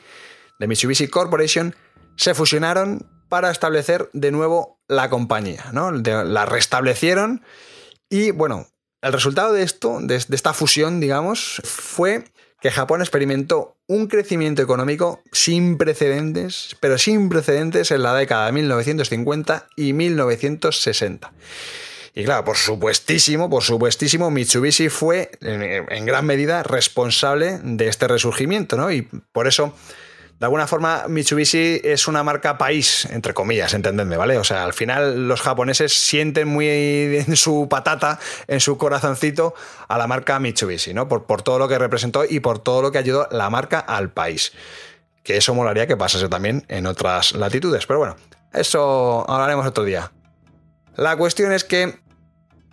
de 0.59 0.67
Mitsubishi 0.67 1.07
Corporation, 1.07 1.77
se 2.17 2.35
fusionaron 2.35 3.09
para 3.29 3.51
establecer 3.51 4.09
de 4.11 4.31
nuevo 4.31 4.81
la 4.89 5.09
compañía, 5.09 5.67
¿no? 5.71 5.91
La 5.91 6.45
restablecieron 6.45 7.41
y 8.09 8.31
bueno, 8.31 8.67
el 9.05 9.13
resultado 9.13 9.53
de 9.53 9.61
esto, 9.61 9.99
de, 10.01 10.15
esta 10.15 10.53
fusión, 10.53 10.99
digamos, 10.99 11.61
fue 11.63 12.23
que 12.59 12.71
Japón 12.71 13.01
experimentó 13.01 13.75
un 13.85 14.07
crecimiento 14.07 14.63
económico 14.63 15.21
sin 15.31 15.77
precedentes, 15.77 16.75
pero 16.79 16.97
sin 16.97 17.29
precedentes 17.29 17.91
en 17.91 18.01
la 18.01 18.15
década 18.15 18.47
de 18.47 18.53
1950 18.53 19.67
y 19.75 19.93
1960. 19.93 21.31
Y 22.15 22.23
claro, 22.23 22.45
por 22.45 22.57
supuestísimo, 22.57 23.47
por 23.47 23.61
supuestísimo, 23.61 24.31
Mitsubishi 24.31 24.89
fue 24.89 25.29
en, 25.41 26.05
gran 26.07 26.25
medida 26.25 26.63
responsable 26.63 27.59
de 27.61 27.87
este 27.87 28.07
resurgimiento, 28.07 28.75
¿no? 28.75 28.91
Y 28.91 29.03
por 29.03 29.47
eso 29.47 29.75
de 30.39 30.45
alguna 30.45 30.67
forma 30.67 31.05
Mitsubishi 31.07 31.79
es 31.83 32.09
una 32.09 32.21
marca 32.21 32.57
país, 32.57 33.05
entre 33.05 33.33
comillas, 33.33 33.73
entendedme, 33.73 34.17
¿vale? 34.17 34.37
O 34.37 34.43
sea, 34.43 34.65
al 34.65 34.73
final 34.73 35.29
los 35.29 35.41
japoneses 35.41 35.93
sienten 35.93 36.49
muy 36.49 36.67
en 36.67 37.37
su 37.37 37.67
patata, 37.69 38.19
en 38.47 38.59
su 38.59 38.77
corazoncito, 38.77 39.53
a 39.87 39.97
la 39.97 40.07
marca 40.07 40.37
Mitsubishi, 40.39 40.93
¿no? 40.93 41.07
Por, 41.07 41.23
por 41.25 41.41
todo 41.41 41.57
lo 41.57 41.69
que 41.69 41.79
representó 41.79 42.25
y 42.25 42.41
por 42.41 42.59
todo 42.59 42.81
lo 42.81 42.91
que 42.91 42.97
ayudó 42.97 43.29
la 43.31 43.49
marca 43.49 43.79
al 43.79 44.11
país. 44.11 44.51
Que 45.23 45.37
eso 45.37 45.55
molaría 45.55 45.87
que 45.87 45.95
pasase 45.95 46.27
también 46.27 46.65
en 46.67 46.85
otras 46.85 47.33
latitudes. 47.33 47.85
Pero 47.85 47.99
bueno, 47.99 48.17
eso 48.53 49.25
hablaremos 49.29 49.65
otro 49.65 49.85
día. 49.85 50.11
La 50.97 51.15
cuestión 51.15 51.53
es 51.53 51.63
que 51.63 51.97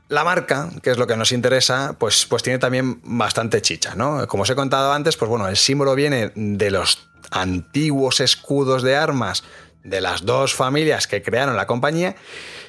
la 0.09 0.25
marca, 0.25 0.69
que 0.83 0.91
es 0.91 0.99
lo 0.99 1.07
que 1.07 1.17
nos 1.17 1.33
interesa, 1.33 1.97
pues, 1.99 2.27
pues 2.27 2.43
tiene 2.43 2.59
también 2.59 3.01
bastante 3.05 3.63
chicha, 3.63 3.95
¿no? 3.95 4.27
Como 4.27 4.43
os 4.43 4.51
he 4.51 4.57
contado 4.57 4.93
antes, 4.93 5.17
pues 5.17 5.29
bueno, 5.29 5.49
el 5.49 5.57
símbolo 5.57 5.95
viene 5.95 6.33
de 6.35 6.71
los 6.71 7.12
antiguos 7.33 8.21
escudos 8.21 8.83
de 8.83 8.97
armas 8.97 9.43
de 9.83 10.01
las 10.01 10.25
dos 10.25 10.55
familias 10.55 11.07
que 11.07 11.23
crearon 11.23 11.57
la 11.57 11.67
compañía 11.67 12.15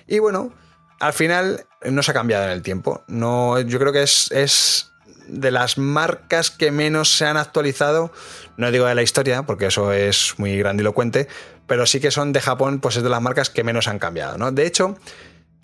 y 0.07 0.19
bueno, 0.19 0.53
al 0.99 1.13
final 1.13 1.65
no 1.83 2.01
se 2.01 2.11
ha 2.11 2.13
cambiado 2.13 2.45
en 2.45 2.51
el 2.51 2.61
tiempo. 2.61 3.03
No, 3.07 3.59
yo 3.59 3.79
creo 3.79 3.91
que 3.93 4.03
es, 4.03 4.31
es 4.31 4.91
de 5.27 5.51
las 5.51 5.77
marcas 5.77 6.51
que 6.51 6.71
menos 6.71 7.15
se 7.15 7.25
han 7.25 7.37
actualizado, 7.37 8.11
no 8.57 8.71
digo 8.71 8.85
de 8.85 8.95
la 8.95 9.03
historia, 9.03 9.43
porque 9.43 9.67
eso 9.67 9.91
es 9.91 10.35
muy 10.37 10.57
grandilocuente, 10.57 11.27
pero 11.67 11.85
sí 11.85 11.99
que 11.99 12.11
son 12.11 12.33
de 12.33 12.41
Japón, 12.41 12.79
pues 12.79 12.97
es 12.97 13.03
de 13.03 13.09
las 13.09 13.21
marcas 13.21 13.49
que 13.49 13.63
menos 13.63 13.87
han 13.87 13.99
cambiado, 13.99 14.37
¿no? 14.37 14.51
De 14.51 14.65
hecho, 14.65 14.97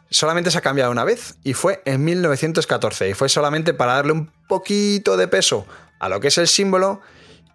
solamente 0.09 0.51
se 0.51 0.57
ha 0.57 0.61
cambiado 0.61 0.91
una 0.91 1.03
vez 1.03 1.35
y 1.43 1.53
fue 1.53 1.81
en 1.85 2.03
1914 2.03 3.09
y 3.09 3.13
fue 3.13 3.29
solamente 3.29 3.73
para 3.73 3.93
darle 3.93 4.13
un 4.13 4.31
poquito 4.47 5.17
de 5.17 5.27
peso 5.27 5.65
a 5.99 6.09
lo 6.09 6.19
que 6.19 6.29
es 6.29 6.37
el 6.37 6.47
símbolo 6.47 7.01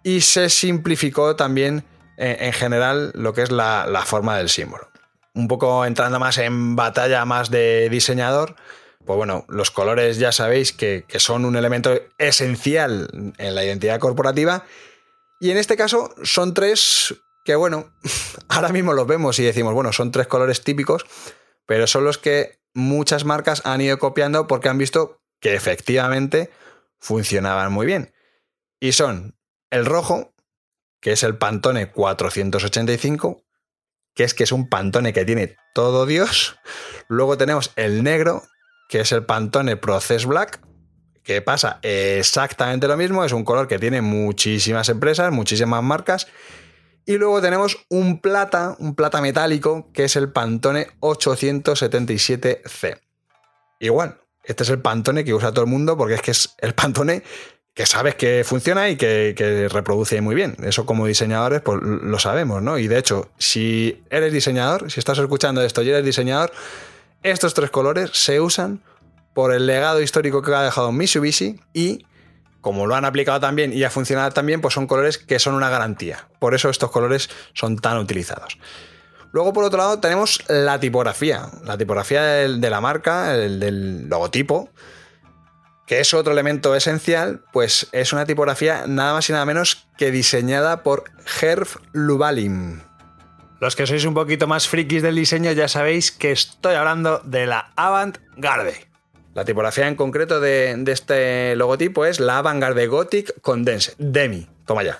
y 0.05 0.21
se 0.21 0.51
simplificó 0.51 1.35
también 1.35 1.83
eh, 2.17 2.37
en, 2.41 2.53
general 2.53 3.11
lo 3.15 3.33
que 3.33 3.41
es 3.41 3.51
la, 3.51 4.03
forma 4.05 4.37
del 4.37 4.49
símbolo. 4.49 4.87
Un 5.33 5.47
poco 5.47 5.83
entrando 5.83 6.19
más 6.19 6.37
en 6.37 6.75
batalla 6.75 7.25
más 7.25 7.49
de 7.49 7.89
diseñador, 7.89 8.55
pues 9.03 9.17
bueno, 9.17 9.45
los 9.49 9.71
colores 9.71 10.19
ya 10.19 10.31
sabéis 10.31 10.73
que, 10.73 11.05
que 11.07 11.19
son 11.19 11.43
un 11.43 11.55
elemento 11.55 11.99
esencial 12.19 13.33
en 13.39 13.55
la 13.55 13.65
identidad 13.65 13.99
corporativa 13.99 14.63
y 15.39 15.49
en 15.49 15.57
este 15.57 15.75
caso 15.75 16.13
son 16.21 16.53
tres 16.53 17.15
que 17.43 17.55
bueno, 17.55 17.91
ahora 18.47 18.69
mismo 18.69 18.93
los 18.93 19.07
vemos 19.07 19.39
y 19.39 19.43
decimos, 19.43 19.73
bueno, 19.73 19.91
son 19.91 20.11
tres 20.11 20.27
colores 20.27 20.63
típicos, 20.63 21.07
pero 21.65 21.87
son 21.87 22.03
los 22.03 22.19
que 22.19 22.59
muchas 22.75 23.25
marcas 23.25 23.63
han 23.65 23.81
ido 23.81 23.97
copiando 23.97 24.45
porque 24.45 24.69
han 24.69 24.77
visto 24.77 25.19
que 25.41 25.55
efectivamente 25.55 26.51
funcionaban 26.99 27.71
muy 27.71 27.87
bien. 27.87 28.13
Y 28.79 28.91
son 28.91 29.34
el 29.69 29.85
rojo, 29.85 30.33
que 30.99 31.11
es 31.11 31.23
el 31.23 31.37
Pantone 31.37 31.91
485, 31.91 33.43
que 34.13 34.23
es 34.23 34.33
que 34.33 34.43
es 34.43 34.51
un 34.51 34.69
Pantone 34.69 35.13
que 35.13 35.25
tiene 35.25 35.57
todo 35.73 36.05
Dios. 36.05 36.57
Luego 37.07 37.37
tenemos 37.37 37.71
el 37.75 38.03
negro, 38.03 38.43
que 38.89 39.01
es 39.01 39.11
el 39.11 39.25
Pantone 39.25 39.77
Process 39.77 40.25
Black, 40.25 40.61
que 41.23 41.41
pasa 41.41 41.79
exactamente 41.81 42.87
lo 42.87 42.97
mismo, 42.97 43.25
es 43.25 43.33
un 43.33 43.43
color 43.43 43.67
que 43.67 43.79
tiene 43.79 44.01
muchísimas 44.01 44.89
empresas, 44.89 45.31
muchísimas 45.31 45.83
marcas. 45.83 46.27
Y 47.05 47.17
luego 47.17 47.41
tenemos 47.41 47.85
un 47.89 48.21
plata, 48.21 48.75
un 48.79 48.95
plata 48.95 49.21
metálico, 49.21 49.91
que 49.91 50.05
es 50.05 50.15
el 50.15 50.31
Pantone 50.31 50.87
877C. 51.01 52.99
Igual, 53.79 54.19
este 54.43 54.63
es 54.63 54.69
el 54.69 54.81
Pantone 54.81 55.25
que 55.25 55.33
usa 55.33 55.51
todo 55.51 55.65
el 55.65 55.71
mundo 55.71 55.97
porque 55.97 56.15
es 56.15 56.21
que 56.21 56.31
es 56.31 56.55
el 56.59 56.73
Pantone 56.73 57.23
que 57.75 57.85
sabes 57.85 58.15
que 58.15 58.43
funciona 58.45 58.89
y 58.89 58.95
que, 58.95 59.67
reproduce 59.69 60.21
muy 60.21 60.33
bien. 60.33 60.55
Eso 60.63 60.85
como 60.85 61.05
diseñadores 61.05 61.61
pues 61.61 61.81
lo 61.81 62.17
sabemos, 62.19 62.63
¿no? 62.63 62.79
Y 62.79 62.87
de 62.87 62.97
hecho, 62.97 63.29
si 63.37 64.01
eres 64.09 64.31
diseñador, 64.31 64.89
si 64.89 64.99
estás 64.99 65.19
escuchando 65.19 65.61
esto 65.61 65.83
y 65.83 65.89
eres 65.89 66.05
diseñador, 66.05 66.53
estos 67.21 67.53
tres 67.53 67.69
colores 67.69 68.11
se 68.13 68.39
usan 68.39 68.81
por 69.33 69.53
el 69.53 69.67
legado 69.67 70.01
histórico 70.01 70.41
que 70.41 70.55
ha 70.55 70.63
dejado 70.63 70.93
Mitsubishi 70.93 71.59
y 71.73 72.05
como 72.61 72.87
lo 72.87 72.95
han 72.95 73.03
aplicado 73.03 73.41
también 73.41 73.73
y 73.73 73.83
ha 73.83 73.89
funcionado 73.89 74.31
también, 74.31 74.61
pues 74.61 74.73
son 74.73 74.87
colores 74.87 75.17
que 75.17 75.37
son 75.37 75.53
una 75.53 75.69
garantía. 75.69 76.29
Por 76.39 76.55
eso 76.55 76.69
estos 76.69 76.91
colores 76.91 77.29
son 77.53 77.77
tan 77.77 77.97
utilizados. 77.97 78.57
Luego, 79.33 79.51
por 79.51 79.65
otro 79.65 79.79
lado, 79.79 79.99
tenemos 79.99 80.41
la 80.47 80.79
tipografía. 80.79 81.49
La 81.65 81.77
tipografía 81.77 82.23
de 82.23 82.69
la 82.69 82.79
marca, 82.79 83.35
el 83.35 83.59
del 83.59 84.07
logotipo, 84.07 84.69
que 85.85 85.99
es 85.99 86.13
otro 86.13 86.33
elemento 86.33 86.75
esencial, 86.75 87.43
pues 87.51 87.87
es 87.91 88.13
una 88.13 88.25
tipografía 88.25 88.85
nada 88.87 89.13
más 89.13 89.29
y 89.29 89.33
nada 89.33 89.45
menos 89.45 89.87
que 89.97 90.11
diseñada 90.11 90.83
por 90.83 91.05
Herb 91.41 91.67
Lubalin. 91.93 92.81
Los 93.59 93.75
que 93.75 93.87
sois 93.87 94.05
un 94.05 94.13
poquito 94.13 94.47
más 94.47 94.67
frikis 94.67 95.01
del 95.01 95.15
diseño 95.15 95.51
ya 95.51 95.67
sabéis 95.67 96.11
que 96.11 96.31
estoy 96.31 96.75
hablando 96.75 97.21
de 97.23 97.47
la 97.47 97.71
Avant-Garde. 97.75 98.87
La 99.33 99.45
tipografía 99.45 99.87
en 99.87 99.95
concreto 99.95 100.39
de, 100.39 100.83
este 100.87 101.55
logotipo 101.55 102.05
es 102.05 102.19
la 102.19 102.37
Avant-Garde 102.39 102.87
Gothic 102.87 103.41
Condense, 103.41 103.93
Demi. 103.97 104.47
Toma 104.65 104.83
ya. 104.83 104.99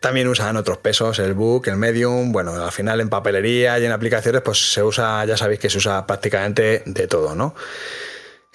También 0.00 0.28
usan 0.28 0.56
otros 0.56 0.78
pesos, 0.78 1.18
el 1.18 1.34
book, 1.34 1.68
el 1.68 1.76
medium. 1.76 2.32
Bueno, 2.32 2.54
al 2.54 2.72
final 2.72 3.00
en 3.00 3.10
papelería 3.10 3.78
y 3.78 3.84
en 3.84 3.92
aplicaciones, 3.92 4.40
pues 4.40 4.72
se 4.72 4.82
usa, 4.82 5.24
ya 5.26 5.36
sabéis 5.36 5.60
que 5.60 5.68
se 5.68 5.76
usa 5.76 6.06
prácticamente 6.06 6.82
de 6.86 7.06
todo, 7.06 7.34
¿no? 7.34 7.54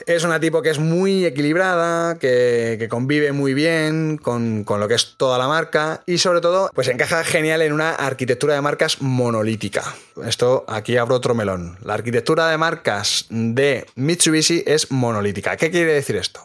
Es 0.05 0.23
una 0.23 0.39
tipo 0.39 0.61
que 0.61 0.69
es 0.69 0.79
muy 0.79 1.25
equilibrada, 1.25 2.19
que, 2.19 2.87
convive 2.89 3.31
muy 3.31 3.53
bien 3.53 4.17
con, 4.17 4.65
lo 4.67 4.87
que 4.87 4.95
es 4.95 5.15
toda 5.17 5.37
la 5.37 5.47
marca 5.47 6.03
y 6.05 6.17
sobre 6.17 6.41
todo 6.41 6.69
pues 6.73 6.87
encaja 6.89 7.23
genial 7.23 7.61
en 7.61 7.73
una 7.73 7.95
arquitectura 7.95 8.55
de 8.55 8.61
marcas 8.61 9.01
monolítica. 9.01 9.95
Esto 10.25 10.65
aquí 10.67 10.97
abro 10.97 11.15
otro 11.15 11.33
melón. 11.33 11.77
La 11.81 11.93
arquitectura 11.93 12.49
de 12.49 12.57
marcas 12.57 13.25
de 13.29 13.85
Mitsubishi 13.95 14.63
es 14.67 14.91
monolítica. 14.91 15.55
¿Qué 15.57 15.71
quiere 15.71 15.93
decir 15.93 16.17
esto? 16.17 16.41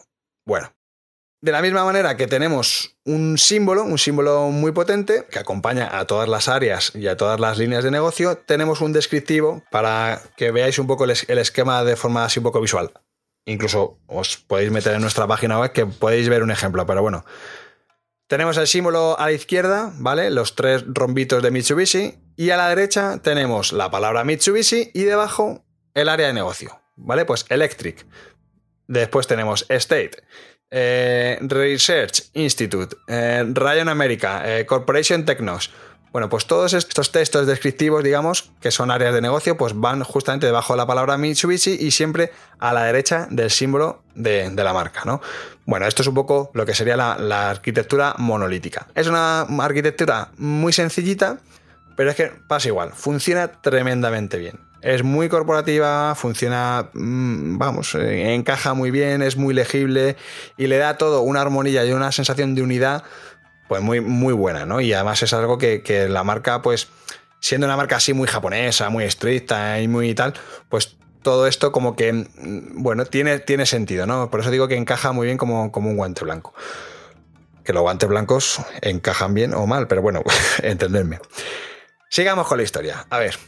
Bueno, 0.47 0.73
de 1.43 1.53
la 1.53 1.63
misma 1.63 1.85
manera 1.85 2.19
que 2.19 2.27
tenemos 2.27 2.97
un 3.07 3.39
símbolo, 3.39 3.85
un 3.85 3.99
símbolo 3.99 4.51
muy 4.51 4.73
potente 4.73 5.27
que 5.31 5.39
acompaña 5.39 5.99
a 5.99 6.05
todas 6.05 6.29
las 6.29 6.49
áreas 6.49 6.93
y 6.95 7.07
a 7.07 7.17
todas 7.17 7.41
las 7.41 7.57
líneas 7.57 7.83
de 7.83 7.91
negocio, 7.91 8.37
tenemos 8.37 8.83
un 8.83 8.93
descriptivo 8.93 9.63
para 9.71 10.21
que 10.37 10.51
veáis 10.51 10.79
un 10.79 10.87
poco 10.87 11.05
el, 11.05 11.39
esquema 11.39 11.83
de 11.83 11.97
forma 11.97 12.27
así 12.27 12.41
un 12.41 12.45
poco 12.45 12.61
visual. 12.61 12.93
Incluso 13.47 13.99
os 14.07 14.37
podéis 14.37 14.71
meter 14.71 14.95
en 14.95 15.01
nuestra 15.01 15.27
página 15.27 15.59
web 15.59 15.73
que 15.73 15.87
podéis 15.87 16.29
ver 16.29 16.43
un 16.43 16.51
ejemplo, 16.51 16.87
pero 16.87 17.03
bueno. 17.03 17.25
Tenemos 18.27 18.57
el 18.59 18.69
símbolo 18.69 19.19
a 19.19 19.27
la 19.27 19.33
izquierda, 19.33 19.93
¿vale? 19.97 20.31
Los 20.31 20.55
tres 20.55 20.85
rombitos 20.87 21.43
de 21.43 21.51
Mitsubishi. 21.51 22.19
Y 22.37 22.51
a 22.51 22.57
la 22.57 22.69
derecha 22.69 23.21
tenemos 23.23 23.73
la 23.73 23.91
palabra 23.91 24.23
Mitsubishi 24.25 24.91
y 24.95 25.03
debajo 25.03 25.65
el 25.95 26.09
área 26.09 26.29
de 26.29 26.33
negocio, 26.33 26.81
¿vale? 26.97 27.25
Pues 27.25 27.45
Electric. 27.49 28.07
Después 28.87 29.27
tenemos 29.27 29.67
State. 29.69 30.23
Eh, 30.71 31.39
Research 31.41 32.31
Institute, 32.35 32.97
eh, 33.09 33.45
Ryan 33.53 33.89
America, 33.89 34.43
eh, 34.45 34.65
Corporation 34.65 35.25
Technos, 35.25 35.73
bueno, 36.13 36.29
pues 36.29 36.47
todos 36.47 36.73
estos 36.73 37.13
textos 37.13 37.47
descriptivos, 37.47 38.03
digamos, 38.03 38.51
que 38.61 38.73
son 38.73 38.91
áreas 38.91 39.15
de 39.15 39.21
negocio, 39.21 39.57
pues 39.57 39.79
van 39.79 40.03
justamente 40.03 40.47
debajo 40.47 40.73
de 40.73 40.79
la 40.79 40.87
palabra 40.87 41.17
Mitsubishi 41.17 41.77
y 41.81 41.93
siempre 41.93 42.33
a 42.59 42.73
la 42.73 42.85
derecha 42.85 43.29
del 43.31 43.51
símbolo 43.51 44.03
de, 44.17 44.51
la 44.51 44.73
marca, 44.73 45.03
¿no? 45.05 45.21
Bueno, 45.67 45.87
esto 45.87 46.03
es 46.03 46.09
un 46.09 46.15
poco 46.15 46.51
lo 46.53 46.67
que 46.67 46.75
sería 46.75 46.97
la, 46.97 47.51
arquitectura 47.51 48.17
monolítica. 48.19 48.89
Es 48.97 49.07
una 49.07 49.43
arquitectura 49.43 50.31
muy 50.37 50.73
sencillita, 50.73 51.39
pero 51.95 52.11
es 52.11 52.17
que 52.17 52.33
pasa 52.49 52.67
igual, 52.67 52.93
funciona 52.93 53.49
tremendamente 53.61 54.39
bien. 54.39 54.59
Es 54.83 55.05
muy 55.05 55.29
corporativa, 55.29 56.15
funciona, 56.15 56.89
mm, 56.95 57.59
vamos, 57.59 57.95
eh, 57.95 58.35
encaja 58.35 58.73
muy 58.75 58.91
bien, 58.91 59.23
es 59.23 59.37
muy 59.37 59.55
legible 59.55 60.17
y 60.57 60.67
le 60.67 60.79
da 60.79 60.97
todo 60.97 61.21
una 61.21 61.43
armonía 61.43 61.85
y 61.85 61.93
una 61.93 62.11
sensación 62.13 62.55
de 62.55 62.63
unidad 62.63 63.05
pues 63.71 63.83
muy, 63.83 64.01
muy 64.01 64.35
buena, 64.35 64.67
¿no? 64.67 64.81
Y 64.81 64.93
además 64.93 65.23
es 65.23 65.33
algo 65.33 65.57
que, 65.57 66.09
la 66.11 66.25
marca, 66.25 66.61
pues, 66.61 66.89
siendo 67.39 67.69
una 67.69 67.77
marca 67.77 67.95
así 67.95 68.13
muy 68.13 68.27
japonesa, 68.27 68.91
muy 68.91 69.05
estricta 69.05 69.81
y 69.81 69.87
muy 69.87 70.13
tal, 70.13 70.35
pues 70.69 70.97
todo 71.23 71.47
esto 71.47 71.71
como 71.71 71.95
que, 71.95 72.13
mm, 72.13 72.83
bueno, 72.83 73.05
tiene, 73.05 73.39
tiene 73.39 73.67
sentido, 73.67 74.07
¿no? 74.07 74.29
Por 74.29 74.41
eso 74.41 74.51
digo 74.51 74.67
que 74.67 74.75
encaja 74.75 75.13
muy 75.13 75.27
bien 75.27 75.39
como, 75.39 75.71
como 75.71 75.89
un 75.89 75.97
guante 75.97 76.25
blanco. 76.25 76.53
Que 77.63 77.73
los 77.73 77.83
guantes 77.83 78.09
blancos 78.09 78.61
encajan 78.83 79.35
bien 79.35 79.55
o 79.55 79.65
mal, 79.69 79.87
pero 79.87 80.03
bueno, 80.03 80.25
entenderme. 80.65 81.21
Sigamos 82.09 82.49
con 82.49 82.57
la 82.57 82.65
historia. 82.65 83.07
A 83.09 83.21
ver, 83.21 83.39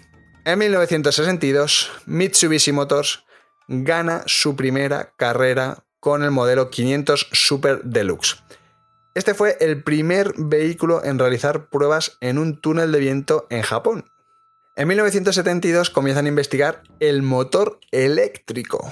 en 0.44 0.56
1962, 0.56 1.90
Mitsubishi 2.06 2.70
Motors 2.70 3.24
gana 3.66 4.22
su 4.26 4.54
primera 4.54 5.14
carrera 5.16 5.82
con 5.98 6.22
el 6.22 6.30
modelo 6.30 6.70
500 6.70 7.26
Super 7.32 7.82
Deluxe. 7.82 8.40
Este 9.14 9.34
fue 9.34 9.58
el 9.60 9.82
primer 9.82 10.32
vehículo 10.38 11.04
en 11.04 11.18
realizar 11.18 11.68
pruebas 11.68 12.16
en 12.20 12.38
un 12.38 12.60
túnel 12.60 12.92
de 12.92 12.98
viento 12.98 13.46
en 13.50 13.62
Japón. 13.62 14.06
En 14.74 14.88
1972 14.88 15.90
comienzan 15.90 16.24
a 16.24 16.30
investigar 16.30 16.82
el 16.98 17.22
motor 17.22 17.78
eléctrico. 17.90 18.90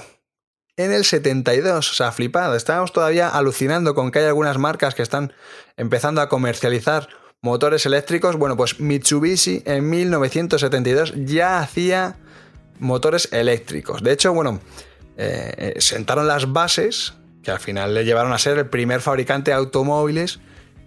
En 0.77 0.91
el 0.91 1.05
72, 1.05 1.91
o 1.91 1.93
sea, 1.93 2.11
flipado, 2.11 2.55
estábamos 2.55 2.93
todavía 2.93 3.29
alucinando 3.29 3.95
con 3.95 4.11
que 4.11 4.19
hay 4.19 4.25
algunas 4.25 4.59
marcas 4.59 4.93
que 4.93 5.01
están 5.01 5.33
empezando 5.75 6.21
a 6.21 6.29
comercializar 6.29 7.09
motores 7.41 7.87
eléctricos. 7.87 8.35
Bueno, 8.35 8.55
pues 8.55 8.79
Mitsubishi 8.79 9.63
en 9.65 9.89
1972 9.89 11.13
ya 11.17 11.59
hacía 11.59 12.17
motores 12.79 13.29
eléctricos. 13.31 14.03
De 14.03 14.11
hecho, 14.11 14.33
bueno, 14.33 14.61
eh, 15.17 15.73
eh, 15.75 15.81
sentaron 15.81 16.27
las 16.27 16.51
bases 16.53 17.13
que 17.43 17.51
al 17.51 17.59
final 17.59 17.93
le 17.93 18.05
llevaron 18.05 18.33
a 18.33 18.37
ser 18.37 18.57
el 18.57 18.67
primer 18.67 19.01
fabricante 19.01 19.51
de 19.51 19.57
automóviles 19.57 20.39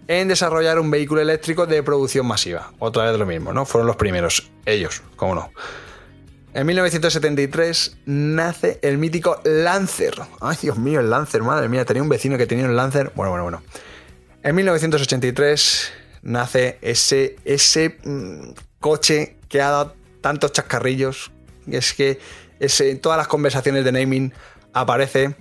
en 0.07 0.27
desarrollar 0.27 0.79
un 0.79 0.91
vehículo 0.91 1.21
eléctrico 1.21 1.65
de 1.65 1.81
producción 1.83 2.25
masiva. 2.25 2.71
Otra 2.79 3.05
vez 3.05 3.17
lo 3.17 3.25
mismo, 3.25 3.53
¿no? 3.53 3.65
Fueron 3.65 3.87
los 3.87 3.95
primeros, 3.95 4.51
ellos, 4.65 5.01
cómo 5.15 5.35
no. 5.35 5.51
En 6.53 6.65
1973 6.67 7.97
nace 8.05 8.79
el 8.81 8.97
mítico 8.97 9.41
Lancer. 9.43 10.13
Ay, 10.39 10.57
Dios 10.61 10.77
mío, 10.77 11.01
el 11.01 11.09
Lancer, 11.09 11.43
madre 11.43 11.67
mía, 11.67 11.83
tenía 11.83 12.01
un 12.01 12.09
vecino 12.09 12.37
que 12.37 12.47
tenía 12.47 12.65
un 12.65 12.75
Lancer. 12.75 13.11
Bueno, 13.15 13.31
bueno, 13.31 13.43
bueno. 13.43 13.63
En 14.41 14.55
1983 14.55 15.91
nace 16.21 16.77
ese, 16.81 17.35
ese 17.43 17.97
mm, 18.03 18.51
coche 18.79 19.37
que 19.49 19.61
ha 19.61 19.71
dado 19.71 19.95
tantos 20.21 20.53
chascarrillos. 20.53 21.31
Es 21.67 21.93
que 21.93 22.19
en 22.59 23.01
todas 23.01 23.17
las 23.17 23.27
conversaciones 23.27 23.83
de 23.83 23.91
naming 23.91 24.33
aparece 24.71 25.35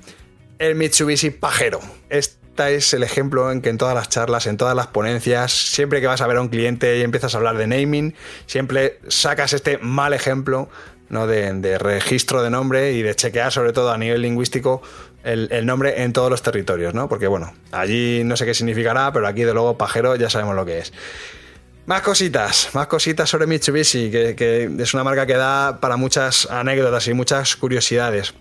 el 0.59 0.75
Mitsubishi 0.75 1.31
pajero. 1.31 1.81
Este 2.09 2.75
es 2.75 2.95
el 2.95 3.03
ejemplo 3.03 3.51
en 3.51 3.61
que 3.61 3.71
en 3.71 3.79
todas 3.79 3.95
las 3.95 4.09
charlas, 4.09 4.47
en 4.47 4.57
todas 4.57 4.77
las 4.77 4.87
ponencias, 4.88 5.53
siempre 5.53 6.01
que 6.01 6.07
vas 6.07 6.21
a 6.21 6.27
ver 6.27 6.37
a 6.37 6.40
un 6.40 6.49
cliente 6.49 6.99
y 6.99 7.03
empiezas 7.03 7.35
a 7.35 7.38
hablar 7.38 7.57
de 7.57 7.67
naming, 7.67 8.14
siempre 8.47 9.01
sacas 9.09 9.53
este 9.53 9.79
mal 9.79 10.12
ejemplo 10.12 10.69
¿no? 11.09 11.27
de, 11.27 11.79
registro 11.79 12.43
de 12.43 12.51
nombre 12.51 12.93
y 12.93 13.03
de 13.03 13.14
chequear 13.14 13.53
sobre 13.53 13.73
todo 13.73 13.90
a 13.90 13.99
nivel 13.99 14.23
lingüístico 14.23 14.83
el, 15.25 15.64
nombre 15.64 16.03
en 16.03 16.12
todos 16.12 16.31
los 16.31 16.43
territorios, 16.43 16.93
¿no? 16.93 17.09
Porque 17.09 17.27
bueno, 17.27 17.55
allí 17.73 18.23
no 18.25 18.37
sé 18.37 18.45
qué 18.45 18.53
significará, 18.53 19.11
pero 19.11 19.27
aquí 19.27 19.43
de 19.43 19.55
luego 19.55 19.79
pajero 19.79 20.17
ya 20.17 20.29
sabemos 20.29 20.55
lo 20.55 20.67
que 20.67 20.81
es. 20.81 20.93
Más 21.87 22.03
cositas, 22.03 22.69
más 22.75 22.88
cositas 22.88 23.31
sobre 23.31 23.47
Mitsubishi, 23.47 24.11
que, 24.11 24.37
que 24.37 24.71
es 24.79 24.95
una 24.95 25.03
marca 25.03 25.27
que 25.27 25.35
da 25.35 25.81
para 25.81 25.97
muchas 25.97 26.47
anécdotas 26.51 27.09
y 27.09 27.14
muchas 27.14 27.57
curiosidades 27.57 28.35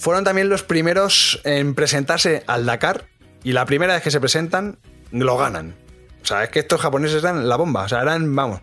fueron 0.00 0.24
también 0.24 0.48
los 0.48 0.62
primeros 0.62 1.40
en 1.44 1.74
presentarse 1.74 2.42
al 2.46 2.64
Dakar 2.64 3.04
y 3.44 3.52
la 3.52 3.66
primera 3.66 3.94
vez 3.94 4.02
que 4.02 4.10
se 4.10 4.18
presentan 4.18 4.78
lo 5.12 5.36
ganan. 5.36 5.76
O 6.22 6.26
sea, 6.26 6.42
es 6.42 6.48
que 6.48 6.58
estos 6.58 6.80
japoneses 6.80 7.22
eran 7.22 7.48
la 7.48 7.56
bomba, 7.56 7.84
o 7.84 7.88
sea, 7.88 8.00
eran, 8.00 8.34
vamos, 8.34 8.62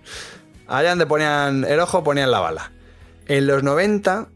allá 0.68 0.90
donde 0.90 1.06
ponían 1.06 1.64
el 1.64 1.80
ojo 1.80 2.04
ponían 2.04 2.32
la 2.32 2.40
bala. 2.40 2.72
En 3.28 3.46
los 3.46 3.62
90 3.62 4.30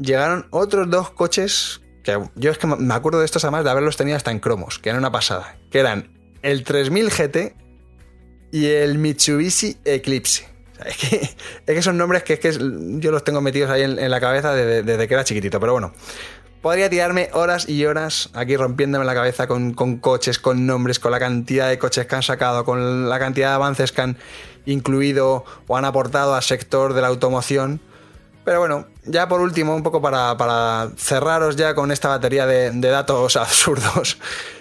llegaron 0.00 0.46
otros 0.50 0.90
dos 0.90 1.10
coches 1.10 1.82
que 2.02 2.18
yo 2.34 2.50
es 2.50 2.58
que 2.58 2.66
me 2.66 2.94
acuerdo 2.94 3.20
de 3.20 3.26
estos 3.26 3.44
además 3.44 3.62
de 3.62 3.70
haberlos 3.70 3.96
tenido 3.96 4.16
hasta 4.16 4.32
en 4.32 4.40
cromos, 4.40 4.80
que 4.80 4.88
era 4.88 4.98
una 4.98 5.12
pasada, 5.12 5.56
que 5.70 5.78
eran 5.78 6.18
el 6.42 6.64
3000 6.64 7.10
GT 7.10 7.54
y 8.50 8.66
el 8.66 8.98
Mitsubishi 8.98 9.76
Eclipse. 9.84 10.48
es, 10.84 11.34
que, 11.66 11.82
son 11.82 11.96
nombres 11.98 12.22
que, 12.22 12.34
es 12.34 12.40
que 12.40 12.52
yo 12.52 13.10
los 13.10 13.22
tengo 13.22 13.40
metidos 13.40 13.70
ahí 13.70 13.82
en, 13.82 14.10
la 14.10 14.20
cabeza 14.20 14.54
desde, 14.54 14.82
desde, 14.82 15.06
que 15.06 15.14
era 15.14 15.24
chiquitito, 15.24 15.60
pero 15.60 15.72
bueno. 15.72 15.92
Podría 16.62 16.90
tirarme 16.90 17.30
horas 17.32 17.68
y 17.68 17.86
horas 17.86 18.28
aquí 18.34 18.54
rompiéndome 18.54 19.06
la 19.06 19.14
cabeza 19.14 19.46
con, 19.46 19.72
coches, 19.72 20.38
con 20.38 20.66
nombres, 20.66 20.98
con 20.98 21.10
la 21.10 21.18
cantidad 21.18 21.70
de 21.70 21.78
coches 21.78 22.06
que 22.06 22.14
han 22.14 22.22
sacado, 22.22 22.66
con 22.66 23.08
la 23.08 23.18
cantidad 23.18 23.48
de 23.48 23.54
avances 23.54 23.92
que 23.92 24.02
han 24.02 24.18
incluido 24.66 25.46
o 25.66 25.76
han 25.78 25.86
aportado 25.86 26.34
al 26.34 26.42
sector 26.42 26.92
de 26.92 27.00
la 27.00 27.08
automoción. 27.08 27.80
Pero 28.44 28.58
bueno, 28.58 28.86
ya 29.04 29.26
por 29.26 29.40
último, 29.40 29.74
un 29.74 29.82
poco 29.82 30.02
para, 30.02 30.90
cerraros 30.98 31.56
ya 31.56 31.74
con 31.74 31.92
esta 31.92 32.08
batería 32.08 32.46
de, 32.46 32.72
datos 32.72 33.36
absurdos, 33.36 34.18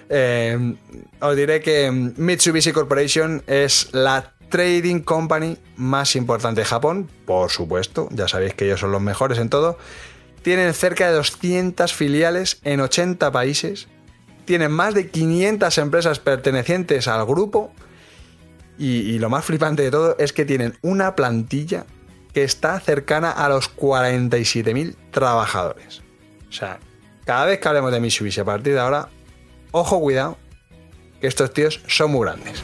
eh, 0.07 0.75
os 1.19 1.35
diré 1.35 1.59
que 1.61 1.91
Mitsubishi 1.91 2.71
Corporation 2.71 3.43
es 3.45 3.89
la 3.91 4.33
trading 4.49 5.01
company 5.01 5.57
más 5.75 6.15
importante 6.15 6.61
de 6.61 6.65
Japón, 6.65 7.09
por 7.25 7.51
supuesto, 7.51 8.09
ya 8.11 8.27
sabéis 8.27 8.53
que 8.53 8.65
ellos 8.65 8.79
son 8.79 8.91
los 8.91 9.01
mejores 9.01 9.37
en 9.37 9.49
todo. 9.49 9.77
Tienen 10.41 10.73
cerca 10.73 11.07
de 11.07 11.13
200 11.13 11.93
filiales 11.93 12.59
en 12.63 12.79
80 12.79 13.31
países, 13.31 13.87
tienen 14.45 14.71
más 14.71 14.93
de 14.93 15.09
500 15.09 15.77
empresas 15.77 16.19
pertenecientes 16.19 17.07
al 17.07 17.25
grupo 17.25 17.71
y, 18.79 19.19
lo 19.19 19.29
más 19.29 19.43
flipante 19.43 19.83
de 19.83 19.91
todo 19.91 20.15
es 20.19 20.31
que 20.31 20.45
tienen 20.45 20.77
una 20.81 21.15
plantilla 21.15 21.85
que 22.33 22.43
está 22.43 22.79
cercana 22.79 23.29
a 23.29 23.49
los 23.49 23.75
47.000 23.75 24.95
trabajadores. 25.11 26.01
O 26.49 26.53
sea, 26.53 26.79
cada 27.25 27.45
vez 27.45 27.59
que 27.59 27.67
hablemos 27.67 27.91
de 27.91 27.99
Mitsubishi 27.99 28.39
a 28.39 28.45
partir 28.45 28.73
de 28.73 28.79
ahora, 28.79 29.09
ojo 29.71 29.99
cuidado, 29.99 30.37
que 31.19 31.27
estos 31.27 31.53
tíos 31.53 31.81
son 31.87 32.11
muy 32.11 32.25
grandes. 32.25 32.63